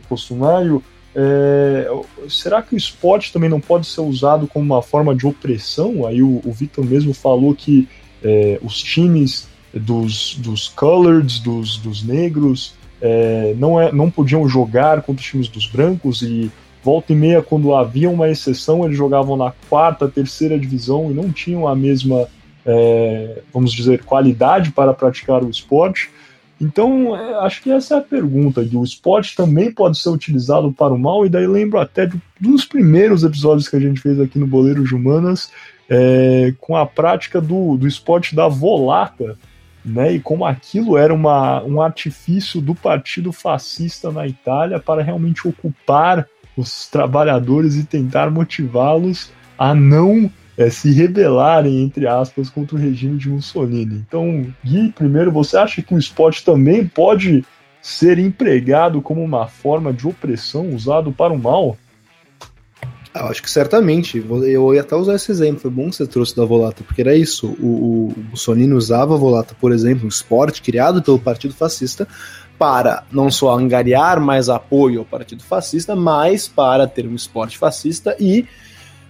[0.09, 0.83] costumário,
[1.15, 1.87] é,
[2.29, 6.07] será que o esporte também não pode ser usado como uma forma de opressão?
[6.07, 7.87] Aí o, o Vitor mesmo falou que
[8.23, 15.03] é, os times dos, dos coloreds, dos, dos negros, é, não, é, não podiam jogar
[15.03, 16.51] contra os times dos brancos e
[16.83, 21.31] volta e meia, quando havia uma exceção, eles jogavam na quarta, terceira divisão e não
[21.31, 22.29] tinham a mesma,
[22.65, 26.11] é, vamos dizer, qualidade para praticar o esporte.
[26.61, 30.95] Então, é, acho que essa é a pergunta, o esporte também pode ser utilizado para
[30.95, 34.39] o mal, e daí lembro até de, dos primeiros episódios que a gente fez aqui
[34.39, 35.51] no Boleiro de Humanas,
[35.91, 39.37] é, com a prática do, do esporte da volata,
[39.85, 45.47] né, e como aquilo era uma, um artifício do partido fascista na Itália para realmente
[45.47, 52.79] ocupar os trabalhadores e tentar motivá-los a não é, se rebelarem, entre aspas, contra o
[52.79, 54.05] regime de Mussolini.
[54.07, 57.45] Então, Gui, primeiro, você acha que o esporte também pode
[57.81, 61.77] ser empregado como uma forma de opressão usado para o mal?
[63.15, 64.25] Eu acho que certamente.
[64.29, 65.61] Eu ia até usar esse exemplo.
[65.61, 67.49] Foi bom que você trouxe da Volata, porque era isso.
[67.61, 72.09] O, o Mussolini usava a Volata, por exemplo, um esporte criado pelo Partido Fascista,
[72.59, 78.17] para não só angariar mais apoio ao Partido Fascista, mas para ter um esporte fascista
[78.19, 78.47] e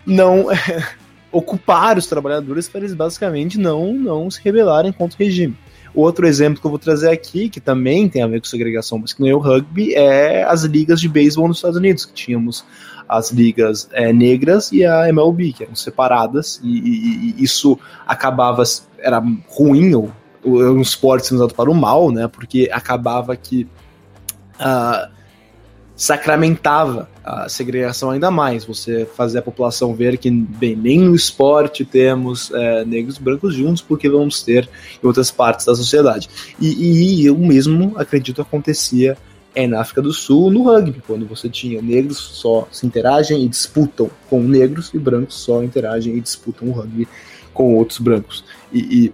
[0.05, 0.47] não
[1.31, 5.57] ocupar os trabalhadores para eles basicamente não, não se rebelarem contra o regime.
[5.95, 9.13] Outro exemplo que eu vou trazer aqui, que também tem a ver com segregação, mas
[9.13, 12.65] que não é o rugby, é as ligas de beisebol nos Estados Unidos, que tínhamos
[13.09, 18.63] as ligas é, negras e a MLB, que eram separadas, e, e, e isso acabava,
[18.99, 20.11] era ruim, ou,
[20.43, 23.67] ou um esporte sendo usado para o mal, né, porque acabava que
[24.59, 25.13] uh,
[26.03, 31.85] sacramentava a segregação ainda mais, você fazia a população ver que, bem, nem no esporte
[31.85, 34.69] temos é, negros e brancos juntos, porque vamos ter
[35.01, 36.29] em outras partes da sociedade.
[36.61, 39.17] E, e eu mesmo acredito acontecia
[39.55, 43.49] é na África do Sul, no rugby, quando você tinha negros só se interagem e
[43.49, 47.07] disputam com negros e brancos só interagem e disputam o rugby
[47.55, 48.45] com outros brancos.
[48.73, 49.13] E, e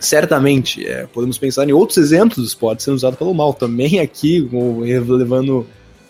[0.00, 3.52] certamente é, podemos pensar em outros exemplos do esporte sendo usado pelo mal.
[3.52, 4.48] Também aqui,
[4.80, 5.66] levando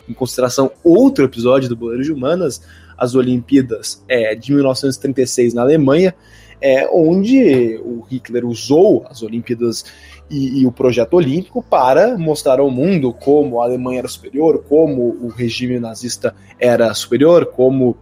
[0.08, 2.62] em consideração outro episódio do Boleiro de Humanas,
[2.96, 6.14] as Olimpíadas é, de 1936 na Alemanha,
[6.60, 9.84] é, onde o Hitler usou as Olimpíadas
[10.28, 15.16] e, e, o projeto olímpico para mostrar ao mundo como a Alemanha era superior, como
[15.22, 17.96] o regime nazista era superior, como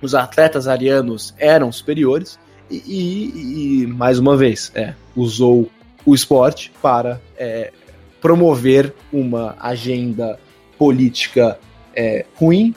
[0.00, 2.38] os atletas arianos eram superiores
[2.70, 5.68] e, e, e mais uma vez, é, usou
[6.06, 7.72] o esporte para é,
[8.20, 10.38] promover uma agenda
[10.82, 11.60] política
[11.94, 12.74] é, ruim,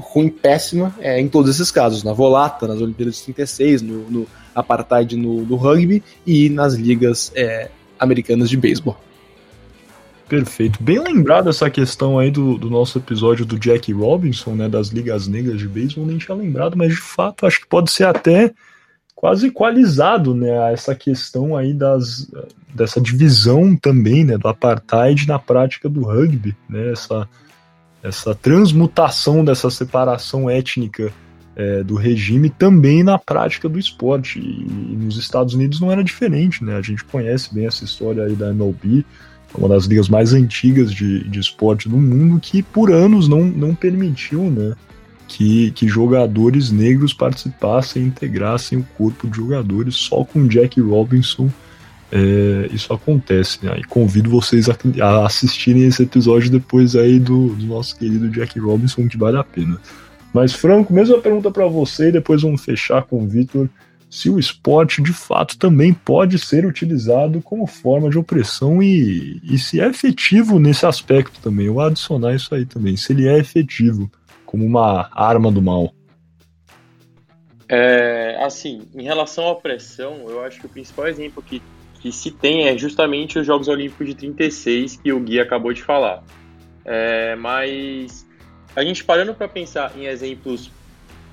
[0.00, 4.26] ruim, péssima, é, em todos esses casos, na Volata, nas Olimpíadas de 36, no, no
[4.52, 8.98] Apartheid no, no, rugby e nas ligas é, americanas de beisebol.
[10.28, 10.82] Perfeito.
[10.82, 15.28] Bem lembrado essa questão aí do, do nosso episódio do Jack Robinson, né, das ligas
[15.28, 18.52] negras de beisebol, nem tinha lembrado, mas de fato acho que pode ser até
[19.16, 22.30] quase equalizado, né, essa questão aí das,
[22.74, 27.26] dessa divisão também, né, do apartheid na prática do rugby, né, essa,
[28.02, 31.10] essa transmutação dessa separação étnica
[31.56, 34.38] é, do regime também na prática do esporte.
[34.38, 36.76] E, e, nos Estados Unidos não era diferente, né?
[36.76, 39.02] A gente conhece bem essa história aí da MLB,
[39.56, 43.74] uma das ligas mais antigas de, de esporte do mundo, que por anos não, não
[43.74, 44.76] permitiu, né?
[45.28, 51.50] Que, que jogadores negros participassem integrassem o corpo de jogadores só com Jack Robinson.
[52.12, 53.76] É, isso acontece, né?
[53.78, 58.58] E convido vocês a, a, assistirem esse episódio depois aí do, do nosso querido Jack
[58.60, 59.80] Robinson, que vale a pena.
[60.32, 63.68] Mas, Franco, mesma pergunta para você e depois vamos fechar com o Vitor.
[64.08, 69.58] Se o esporte de fato também pode ser utilizado como forma de opressão e, e
[69.58, 71.66] se é efetivo nesse aspecto também.
[71.66, 72.96] Eu vou adicionar isso aí também.
[72.96, 74.10] Se ele é efetivo
[74.46, 75.92] como uma arma do mal.
[77.68, 81.60] É, assim, em relação à opressão, eu acho que o principal exemplo que,
[82.00, 85.82] que se tem é justamente os Jogos Olímpicos de 36 que o Gui acabou de
[85.82, 86.22] falar.
[86.84, 88.24] É, mas
[88.74, 90.70] a gente parando para pensar em exemplos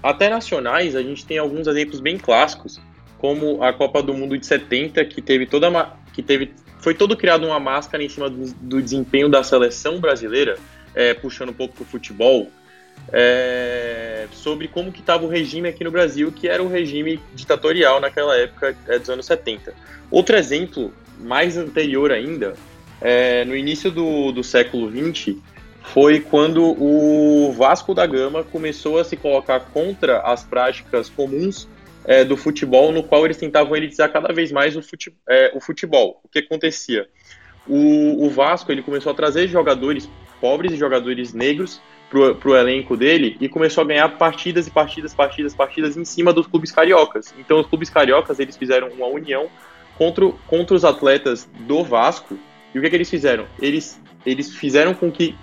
[0.01, 2.81] até nacionais, a gente tem alguns exemplos bem clássicos,
[3.19, 6.51] como a Copa do Mundo de 70, que teve toda uma, que teve
[6.83, 10.57] foi todo criado uma máscara em cima do, do desempenho da seleção brasileira,
[10.93, 12.49] é, puxando um pouco para o futebol,
[13.11, 17.99] é, sobre como que estava o regime aqui no Brasil, que era o regime ditatorial
[17.99, 19.73] naquela época é, dos anos 70.
[20.09, 22.53] Outro exemplo, mais anterior ainda,
[23.01, 25.35] é, no início do, do século XX,
[25.83, 31.67] foi quando o Vasco da Gama começou a se colocar contra as práticas comuns
[32.05, 35.59] é, do futebol, no qual eles tentavam elitizar cada vez mais o, fute, é, o
[35.59, 36.21] futebol.
[36.23, 37.07] O que acontecia?
[37.67, 40.09] O, o, Vasco ele começou a trazer jogadores
[40.41, 41.81] pobres e jogadores negros
[42.13, 46.31] para o elenco dele e começou a ganhar partidas e partidas, partidas, partidas em cima
[46.31, 47.33] dos clubes cariocas.
[47.39, 49.49] Então os clubes cariocas eles fizeram uma união
[49.97, 52.37] contra, contra os atletas do Vasco.
[52.73, 53.45] E o que, é que eles fizeram?
[53.59, 55.35] Eles, eles fizeram com que,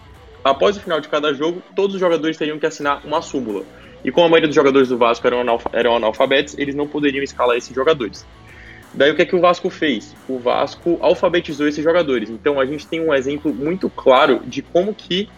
[0.45, 3.65] após o final de cada jogo, todos os jogadores teriam que assinar uma súmula.
[4.05, 7.23] E como a maioria dos jogadores do Vasco eram, analf eram analfabetos, eles não poderiam
[7.23, 8.25] escalar esses jogadores.
[8.95, 10.17] Daí o que é que o Vasco fez?
[10.29, 12.29] O Vasco alfabetizou esses jogadores.
[12.29, 15.29] Então a gente tem um exemplo muito claro de como que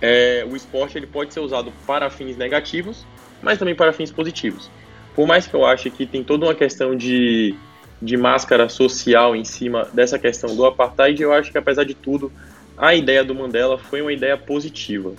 [0.00, 3.04] é, o esporte ele pode ser usado para fins negativos,
[3.42, 4.70] mas também para fins positivos.
[5.14, 7.54] Por mais que eu ache que tem toda uma questão de,
[8.00, 12.30] de máscara social em cima dessa questão do apartheid, eu acho que apesar de tudo,
[12.76, 15.12] a ideia do Mandela foi uma ideia positiva.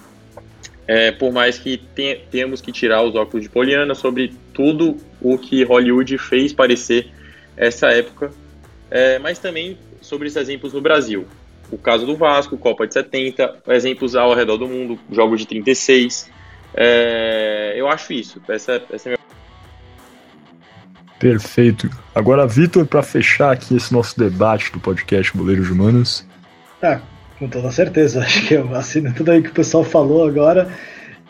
[0.88, 5.38] É, por mais que tenha, tenhamos que tirar os óculos de Poliana sobre tudo o
[5.38, 7.12] que Hollywood fez parecer
[7.56, 8.32] essa época,
[8.90, 11.28] é, mas também sobre esses exemplos no Brasil
[11.72, 16.30] o caso do Vasco, Copa de 70, exemplos ao redor do mundo, jogos de 36.
[16.74, 18.42] É, eu acho isso.
[18.48, 19.20] Essa, essa é a minha...
[21.20, 21.90] Perfeito.
[22.16, 26.26] Agora, Vitor, para fechar aqui esse nosso debate do podcast Boleiros Humanos.
[26.82, 27.02] Ah,
[27.38, 28.22] com toda certeza.
[28.24, 30.70] Acho que eu assino tudo aí que o pessoal falou agora.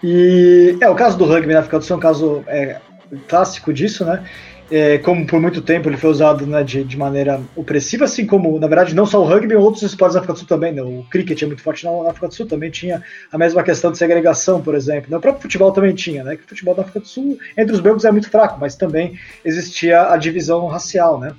[0.03, 2.79] E é o caso do rugby na África do Sul é um caso é,
[3.27, 4.23] clássico disso, né?
[4.71, 8.59] É, como por muito tempo ele foi usado né, de, de, maneira opressiva, assim como,
[8.59, 10.71] na verdade, não só o rugby, outros esportes da África do Sul também.
[10.71, 10.81] Né?
[10.81, 13.97] O cricket é muito forte na África do Sul, também tinha a mesma questão de
[13.97, 15.09] segregação, por exemplo.
[15.09, 15.17] Né?
[15.17, 16.35] O próprio futebol também tinha, né?
[16.35, 19.17] Que o futebol da África do Sul, entre os brancos, é muito fraco, mas também
[19.43, 21.33] existia a divisão racial, né?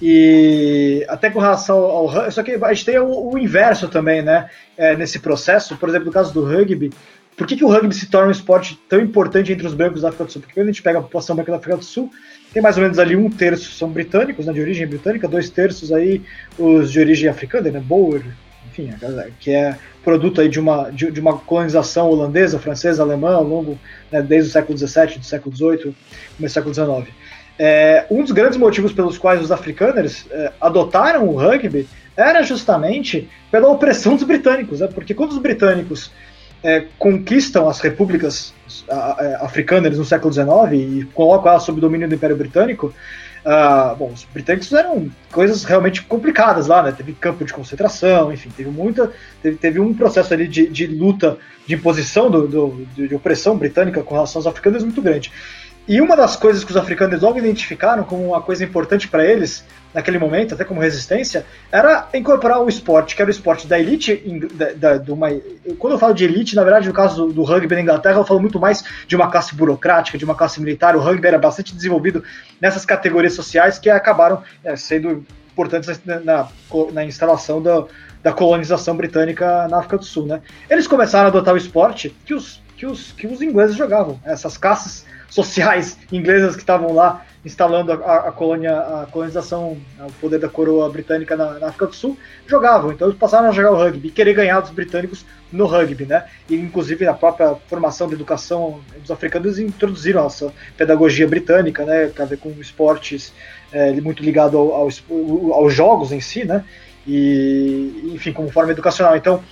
[0.00, 4.22] E até com relação ao, rugby, só que a gente tem o, o inverso também,
[4.22, 4.48] né?
[4.76, 6.90] É, nesse processo, por exemplo, no caso do rugby,
[7.36, 10.08] por que, que o rugby se torna um esporte tão importante entre os brancos da
[10.08, 10.40] África do Sul?
[10.40, 12.10] Porque quando a gente pega a população branca da África do Sul,
[12.52, 15.92] tem mais ou menos ali um terço são britânicos, né, de origem britânica, dois terços
[15.92, 16.22] aí
[16.58, 18.22] os de origem africana, né, Boer,
[18.66, 18.90] enfim,
[19.40, 23.78] que é produto aí de uma, de, de uma colonização holandesa, francesa, alemã ao longo,
[24.10, 25.94] né, desde o século XVII, do século XVIII,
[26.36, 27.14] começo do século XIX.
[27.58, 31.86] É, um dos grandes motivos pelos quais os africanos é, adotaram o rugby
[32.16, 36.10] era justamente pela opressão dos britânicos, né, porque quando os britânicos
[36.62, 38.54] é, conquistam as repúblicas
[39.40, 42.94] africanas no século XIX e colocam elas sob domínio do Império Britânico,
[43.44, 46.92] Uh, bom, os britânicos fizeram coisas realmente complicadas lá, né?
[46.92, 49.10] Teve campo de concentração, enfim, teve muita.
[49.42, 51.36] Teve, teve um processo ali de, de luta,
[51.66, 55.32] de imposição do, do, de opressão britânica com relação aos africanos muito grande.
[55.88, 59.64] E uma das coisas que os africanos logo identificaram como uma coisa importante para eles,
[59.94, 64.22] naquele momento, até como resistência, era incorporar o esporte, que era o esporte da elite.
[64.76, 65.28] Da, da, uma,
[65.78, 68.24] quando eu falo de elite, na verdade, no caso do, do, rugby na Inglaterra, eu
[68.24, 70.96] falo muito mais de uma classe burocrática, de uma classe militar.
[70.96, 72.24] O rugby era bastante desenvolvido
[72.60, 76.48] nessas categorias sociais que acabaram é, sendo importantes na, na,
[76.92, 77.84] na instalação da,
[78.22, 80.26] da colonização britânica na África do Sul.
[80.26, 80.40] Né?
[80.70, 84.56] Eles começaram a adotar o esporte que os, que os, que os ingleses jogavam, essas
[84.56, 90.48] classes sociais inglesas que estavam lá instalando a, a, colônia, a colonização, o poder da
[90.48, 92.16] coroa britânica na, na, África do Sul,
[92.46, 92.92] jogavam.
[92.92, 96.24] Então eles passaram a jogar o rugby querer ganhar dos britânicos no rugby, né?
[96.48, 102.06] E inclusive na própria formação da educação dos africanos introduziram essa pedagogia britânica, né?
[102.06, 103.32] Tem a ver com esportes
[103.72, 104.88] é, muito ligado ao, ao,
[105.52, 106.64] aos jogos em si, né?
[107.04, 109.16] E enfim, como forma educacional.
[109.16, 109.42] Então,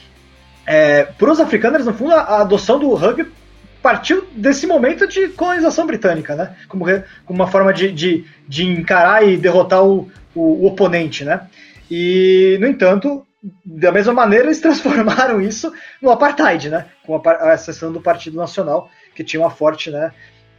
[0.65, 3.40] é, para os africanos, no fundo, a adoção do rugby
[3.83, 6.55] partiu desse momento de colonização britânica, né?
[6.69, 6.85] Como,
[7.25, 11.47] como uma forma de, de, de encarar e derrotar o, o, o, oponente, né?
[11.91, 13.27] E, no entanto,
[13.65, 16.87] da mesma maneira, eles transformaram isso no apartheid, né?
[17.05, 20.13] Com a, a exceção do Partido Nacional, que tinha uma forte né,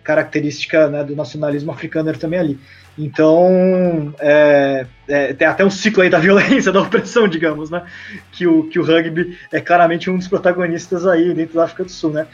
[0.04, 2.60] característica né, do nacionalismo africano também ali.
[2.98, 7.86] Então, é, é, tem até um ciclo aí da violência, da opressão, digamos, né?
[8.32, 11.92] Que o, que o rugby é claramente um dos protagonistas aí dentro da África do
[11.92, 12.28] Sul, né?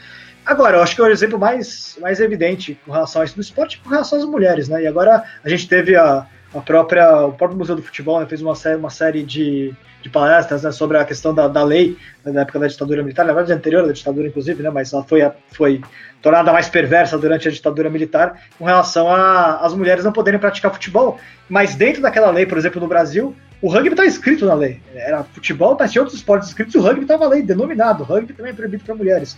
[0.48, 3.42] Agora, eu acho que é o exemplo mais, mais evidente com relação a isso do
[3.42, 4.82] esporte com relação às mulheres, né?
[4.82, 8.40] E agora a gente teve a, a própria, o próprio Museu do Futebol né, fez
[8.40, 12.32] uma série, uma série de, de palestras né, sobre a questão da, da lei né,
[12.32, 15.30] da época da ditadura militar, na verdade anterior da ditadura, inclusive, né, mas ela foi,
[15.52, 15.82] foi
[16.22, 21.20] tornada mais perversa durante a ditadura militar com relação às mulheres não poderem praticar futebol.
[21.46, 24.80] Mas dentro daquela lei, por exemplo, no Brasil, o rugby está escrito na lei.
[24.94, 28.02] Era futebol, mas tinha outros esportes escritos, o rugby estava lei, denominado.
[28.02, 29.36] O rugby também é proibido para mulheres.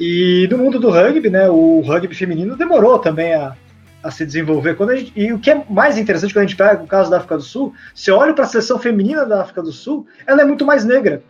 [0.00, 3.54] E no mundo do rugby, né, o rugby feminino demorou também a,
[4.02, 4.74] a se desenvolver.
[4.74, 7.18] Quando gente, e o que é mais interessante quando a gente pega o caso da
[7.18, 10.44] África do Sul, se olha para a seleção feminina da África do Sul, ela é
[10.46, 11.22] muito mais negra.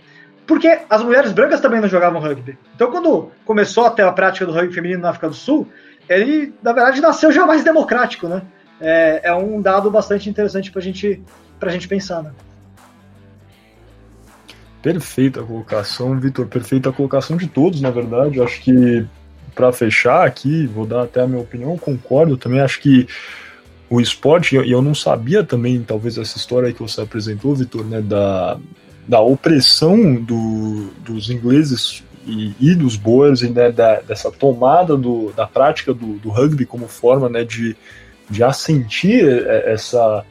[0.46, 2.56] Porque as mulheres brancas também não jogavam rugby.
[2.76, 5.66] Então, quando começou a ter a prática do rugby feminino na África do Sul,
[6.08, 8.42] ele, na verdade, nasceu já mais democrático, né?
[8.80, 11.20] É, é um dado bastante interessante para gente,
[11.60, 12.30] a gente pensar, né?
[14.82, 16.46] Perfeita colocação, Vitor.
[16.46, 18.40] Perfeita colocação de todos, na verdade.
[18.40, 19.06] Acho que
[19.54, 23.06] para fechar aqui, vou dar até a minha opinião, concordo também, acho que
[23.90, 28.00] o esporte, e eu não sabia também, talvez, essa história que você apresentou, Vitor, né,
[28.00, 28.56] da,
[29.06, 35.32] da opressão do, dos ingleses e, e dos boers, e, né, da, dessa tomada do,
[35.32, 37.76] da prática do, do rugby como forma né, de,
[38.30, 40.24] de assentir é, essa,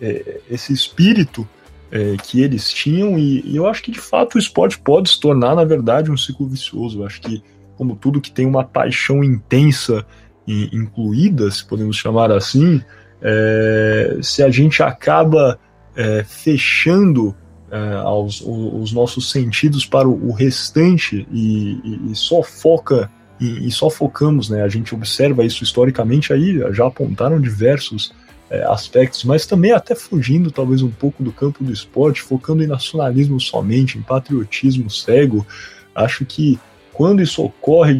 [0.00, 1.48] é, esse espírito
[1.90, 5.20] é, que eles tinham, e, e, eu acho que de fato o esporte pode se
[5.20, 7.00] tornar, na verdade, um ciclo vicioso.
[7.00, 7.42] Eu acho que
[7.76, 10.04] como tudo que tem uma paixão intensa
[10.46, 12.80] e incluída, se podemos chamar assim,
[13.22, 15.58] é, se a gente acaba
[15.94, 17.34] é, fechando
[17.70, 23.10] é, aos, os nossos sentidos para o, restante e, e, e só foca
[23.40, 24.62] e, e, só focamos, né?
[24.62, 28.12] A gente observa isso historicamente aí, já apontaram diversos
[28.48, 32.66] é, aspectos, mas também até fugindo talvez um pouco do campo do esporte, focando em
[32.66, 35.46] nacionalismo somente, em patriotismo cego.
[35.94, 36.58] Acho que
[36.92, 37.98] quando isso ocorre,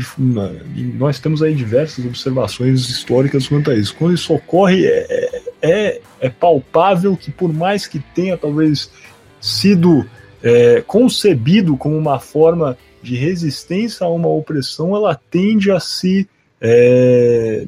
[0.97, 3.94] nós temos aí diversas observações históricas quanto a isso.
[3.94, 8.90] Quando isso ocorre, é, é, é palpável que, por mais que tenha talvez
[9.38, 10.07] sido
[10.42, 16.26] é, concebido como uma forma de resistência a uma opressão, ela tende a se
[16.61, 17.66] é,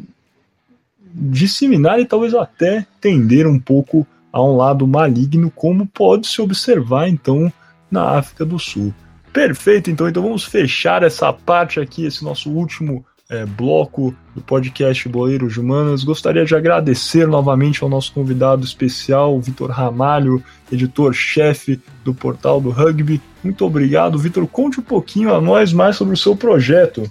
[1.13, 7.09] disseminar e talvez até tender um pouco a um lado maligno, como pode se observar
[7.09, 7.53] então
[7.91, 8.93] na África do Sul.
[9.33, 15.09] Perfeito, então, então vamos fechar essa parte aqui, esse nosso último é, bloco do podcast
[15.09, 16.03] Boleiros de Humanas.
[16.03, 20.43] Gostaria de agradecer novamente ao nosso convidado especial, Vitor Ramalho,
[20.73, 23.21] editor-chefe do portal do Rugby.
[23.45, 24.47] Muito obrigado, Vitor.
[24.47, 27.11] Conte um pouquinho a nós mais sobre o seu projeto.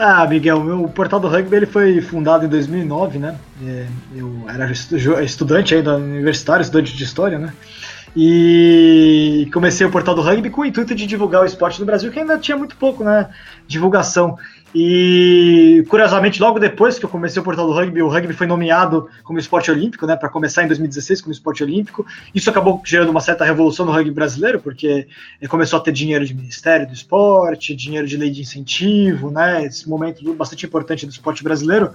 [0.00, 3.36] Ah, Miguel, o portal do rugby ele foi fundado em 2009, né?
[3.66, 7.52] É, eu era estudante ainda universitário, estudante de história, né?
[8.16, 12.12] E comecei o portal do rugby com o intuito de divulgar o esporte no Brasil,
[12.12, 13.28] que ainda tinha muito pouco, né?
[13.66, 14.38] Divulgação.
[14.74, 19.08] E curiosamente, logo depois que eu comecei o portal do rugby, o rugby foi nomeado
[19.24, 20.14] como esporte olímpico, né?
[20.14, 22.06] Para começar em 2016 como esporte olímpico.
[22.34, 25.08] Isso acabou gerando uma certa revolução no rugby brasileiro, porque
[25.48, 29.64] começou a ter dinheiro de Ministério do Esporte, dinheiro de lei de incentivo, né?
[29.64, 31.90] Esse momento bastante importante do esporte brasileiro.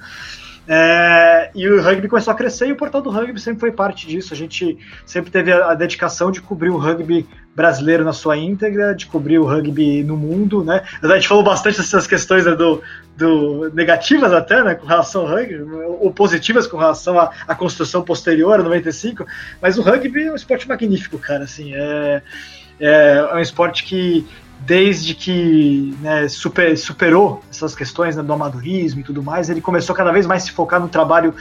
[0.68, 4.07] É, e o rugby começou a crescer e o portal do rugby sempre foi parte
[4.07, 4.34] disso.
[4.34, 9.05] A gente sempre teve a, dedicação de cobrir o rugby brasileiro na sua íntegra, de
[9.05, 10.84] cobrir o rugby no mundo, né?
[11.01, 12.82] A gente falou bastante dessas questões né, do,
[13.16, 15.61] do, negativas até, né, com relação ao rugby,
[15.99, 19.26] ou positivas com relação à, à construção posterior, a 95,
[19.61, 22.24] mas o rugby é um esporte magnífico, cara, assim, é,
[22.80, 24.26] é, é um esporte que
[24.66, 29.95] desde que né, super, superou essas questões né, do amadorismo e tudo mais, ele começou
[29.95, 31.34] cada vez mais a se focar no trabalho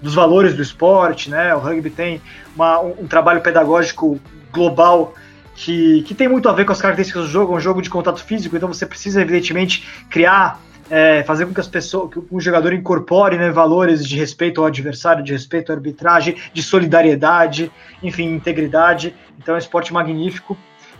[0.00, 1.54] dos valores do esporte, né?
[1.54, 2.20] O rugby tem
[2.54, 4.20] uma, um, trabalho pedagógico
[4.52, 5.14] global
[5.54, 7.88] que, que tem muito a ver com as características do jogo, é um jogo de
[7.88, 10.60] contato físico, então você precisa evidentemente criar
[10.90, 14.66] é, fazer com que as pessoas, que o jogador incorpore né, valores de respeito ao
[14.66, 17.72] adversário, de respeito à arbitragem, de solidariedade,
[18.02, 19.14] enfim, integridade.
[19.38, 20.56] Então é um esporte magnífico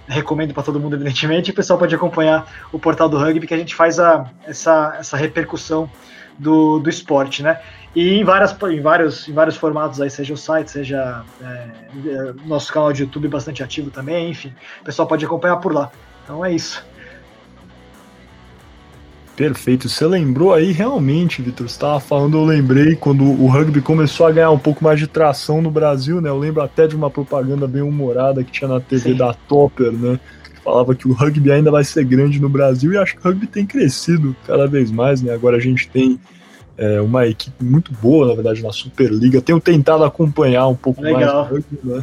[0.06, 1.50] recomendo para todo mundo, evidentemente.
[1.50, 5.16] O pessoal pode acompanhar o portal do rugby, que a gente faz a, essa, essa
[5.16, 5.90] repercussão
[6.38, 7.60] do, do esporte, né?
[7.94, 12.70] E em, várias, em, vários, em vários formatos aí, seja o site, seja é, nosso
[12.72, 15.90] canal de YouTube bastante ativo também, enfim, o pessoal pode acompanhar por lá.
[16.22, 16.84] Então é isso.
[19.36, 19.86] Perfeito.
[19.86, 21.68] Você lembrou aí realmente, Vitor.
[21.68, 25.06] Você estava falando, eu lembrei quando o rugby começou a ganhar um pouco mais de
[25.06, 26.30] tração no Brasil, né?
[26.30, 29.16] Eu lembro até de uma propaganda bem humorada que tinha na TV Sim.
[29.16, 30.18] da Topper, né?
[30.64, 33.46] Falava que o rugby ainda vai ser grande no Brasil e acho que o rugby
[33.46, 35.34] tem crescido cada vez mais, né?
[35.34, 36.18] Agora a gente tem
[36.78, 39.42] é, uma equipe muito boa, na verdade, na Superliga.
[39.42, 41.20] Tenho tentado acompanhar um pouco Legal.
[41.20, 42.02] mais o rugby, né?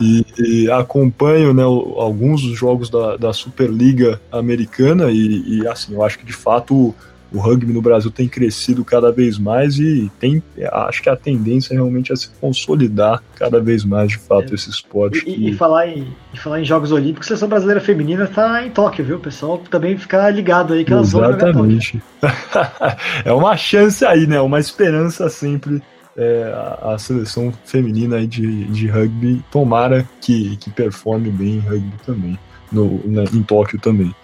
[0.00, 6.04] E, e, acompanho né, alguns dos jogos da, da Superliga Americana e, e, assim, eu
[6.04, 6.94] acho que de fato
[7.32, 10.42] o rugby no Brasil tem crescido cada vez mais e tem,
[10.72, 14.54] acho que a tendência realmente é se consolidar cada vez mais, de fato, é.
[14.54, 15.18] esse esporte.
[15.18, 15.48] E, que...
[15.50, 19.04] e, falar em, e falar em Jogos Olímpicos, a seleção brasileira feminina está em Tóquio,
[19.04, 19.16] viu?
[19.16, 22.00] O pessoal também ficar ligado aí que elas Exatamente.
[23.24, 24.40] é uma chance aí, né?
[24.40, 25.82] Uma esperança sempre
[26.16, 26.52] é,
[26.82, 29.44] a, seleção feminina de, de rugby.
[29.50, 32.38] Tomara que, que performe bem em rugby também,
[32.72, 33.00] no,
[33.34, 34.14] em Tóquio também.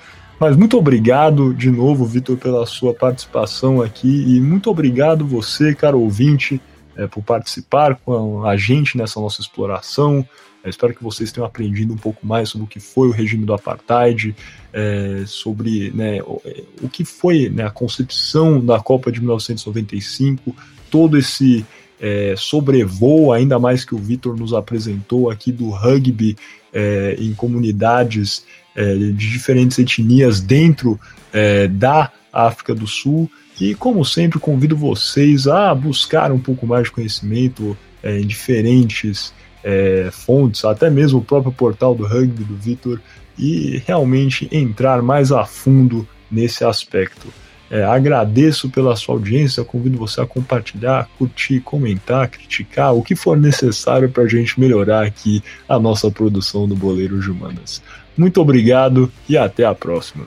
[0.41, 6.01] Mas muito obrigado de novo, Vitor, pela sua participação aqui e muito obrigado você, caro
[6.01, 6.61] ouvinte,
[6.97, 10.27] é, por participar com a gente nessa nossa exploração.
[10.65, 13.45] Eu espero que vocês tenham aprendido um pouco mais sobre o que foi o regime
[13.45, 14.35] do apartheid,
[14.73, 16.41] é, sobre né, o,
[16.83, 20.55] o, que foi né, a concepção da Copa de 1995,
[20.91, 21.67] todo esse
[22.03, 26.37] é, sobrevoo, ainda mais que o Vitor nos apresentou aqui do rugby
[26.75, 28.45] é, em comunidades
[28.75, 30.99] é, de diferentes etnias dentro
[31.33, 33.31] é, da África do Sul.
[33.61, 39.33] E, como sempre, convido vocês a buscar um pouco mais de conhecimento é, em diferentes
[39.63, 43.01] é, fontes, até mesmo o próprio portal do rugby do Vitor,
[43.39, 47.29] e realmente entrar mais a fundo nesse aspecto.
[47.73, 53.35] É, agradeço pela sua audiência, convido você a compartilhar, curtir, comentar, criticar, o que for
[53.35, 57.83] necessário para a gente melhorar aqui a nossa produção do Boleiro de Humanas.
[58.15, 60.27] Muito obrigado e até a próxima.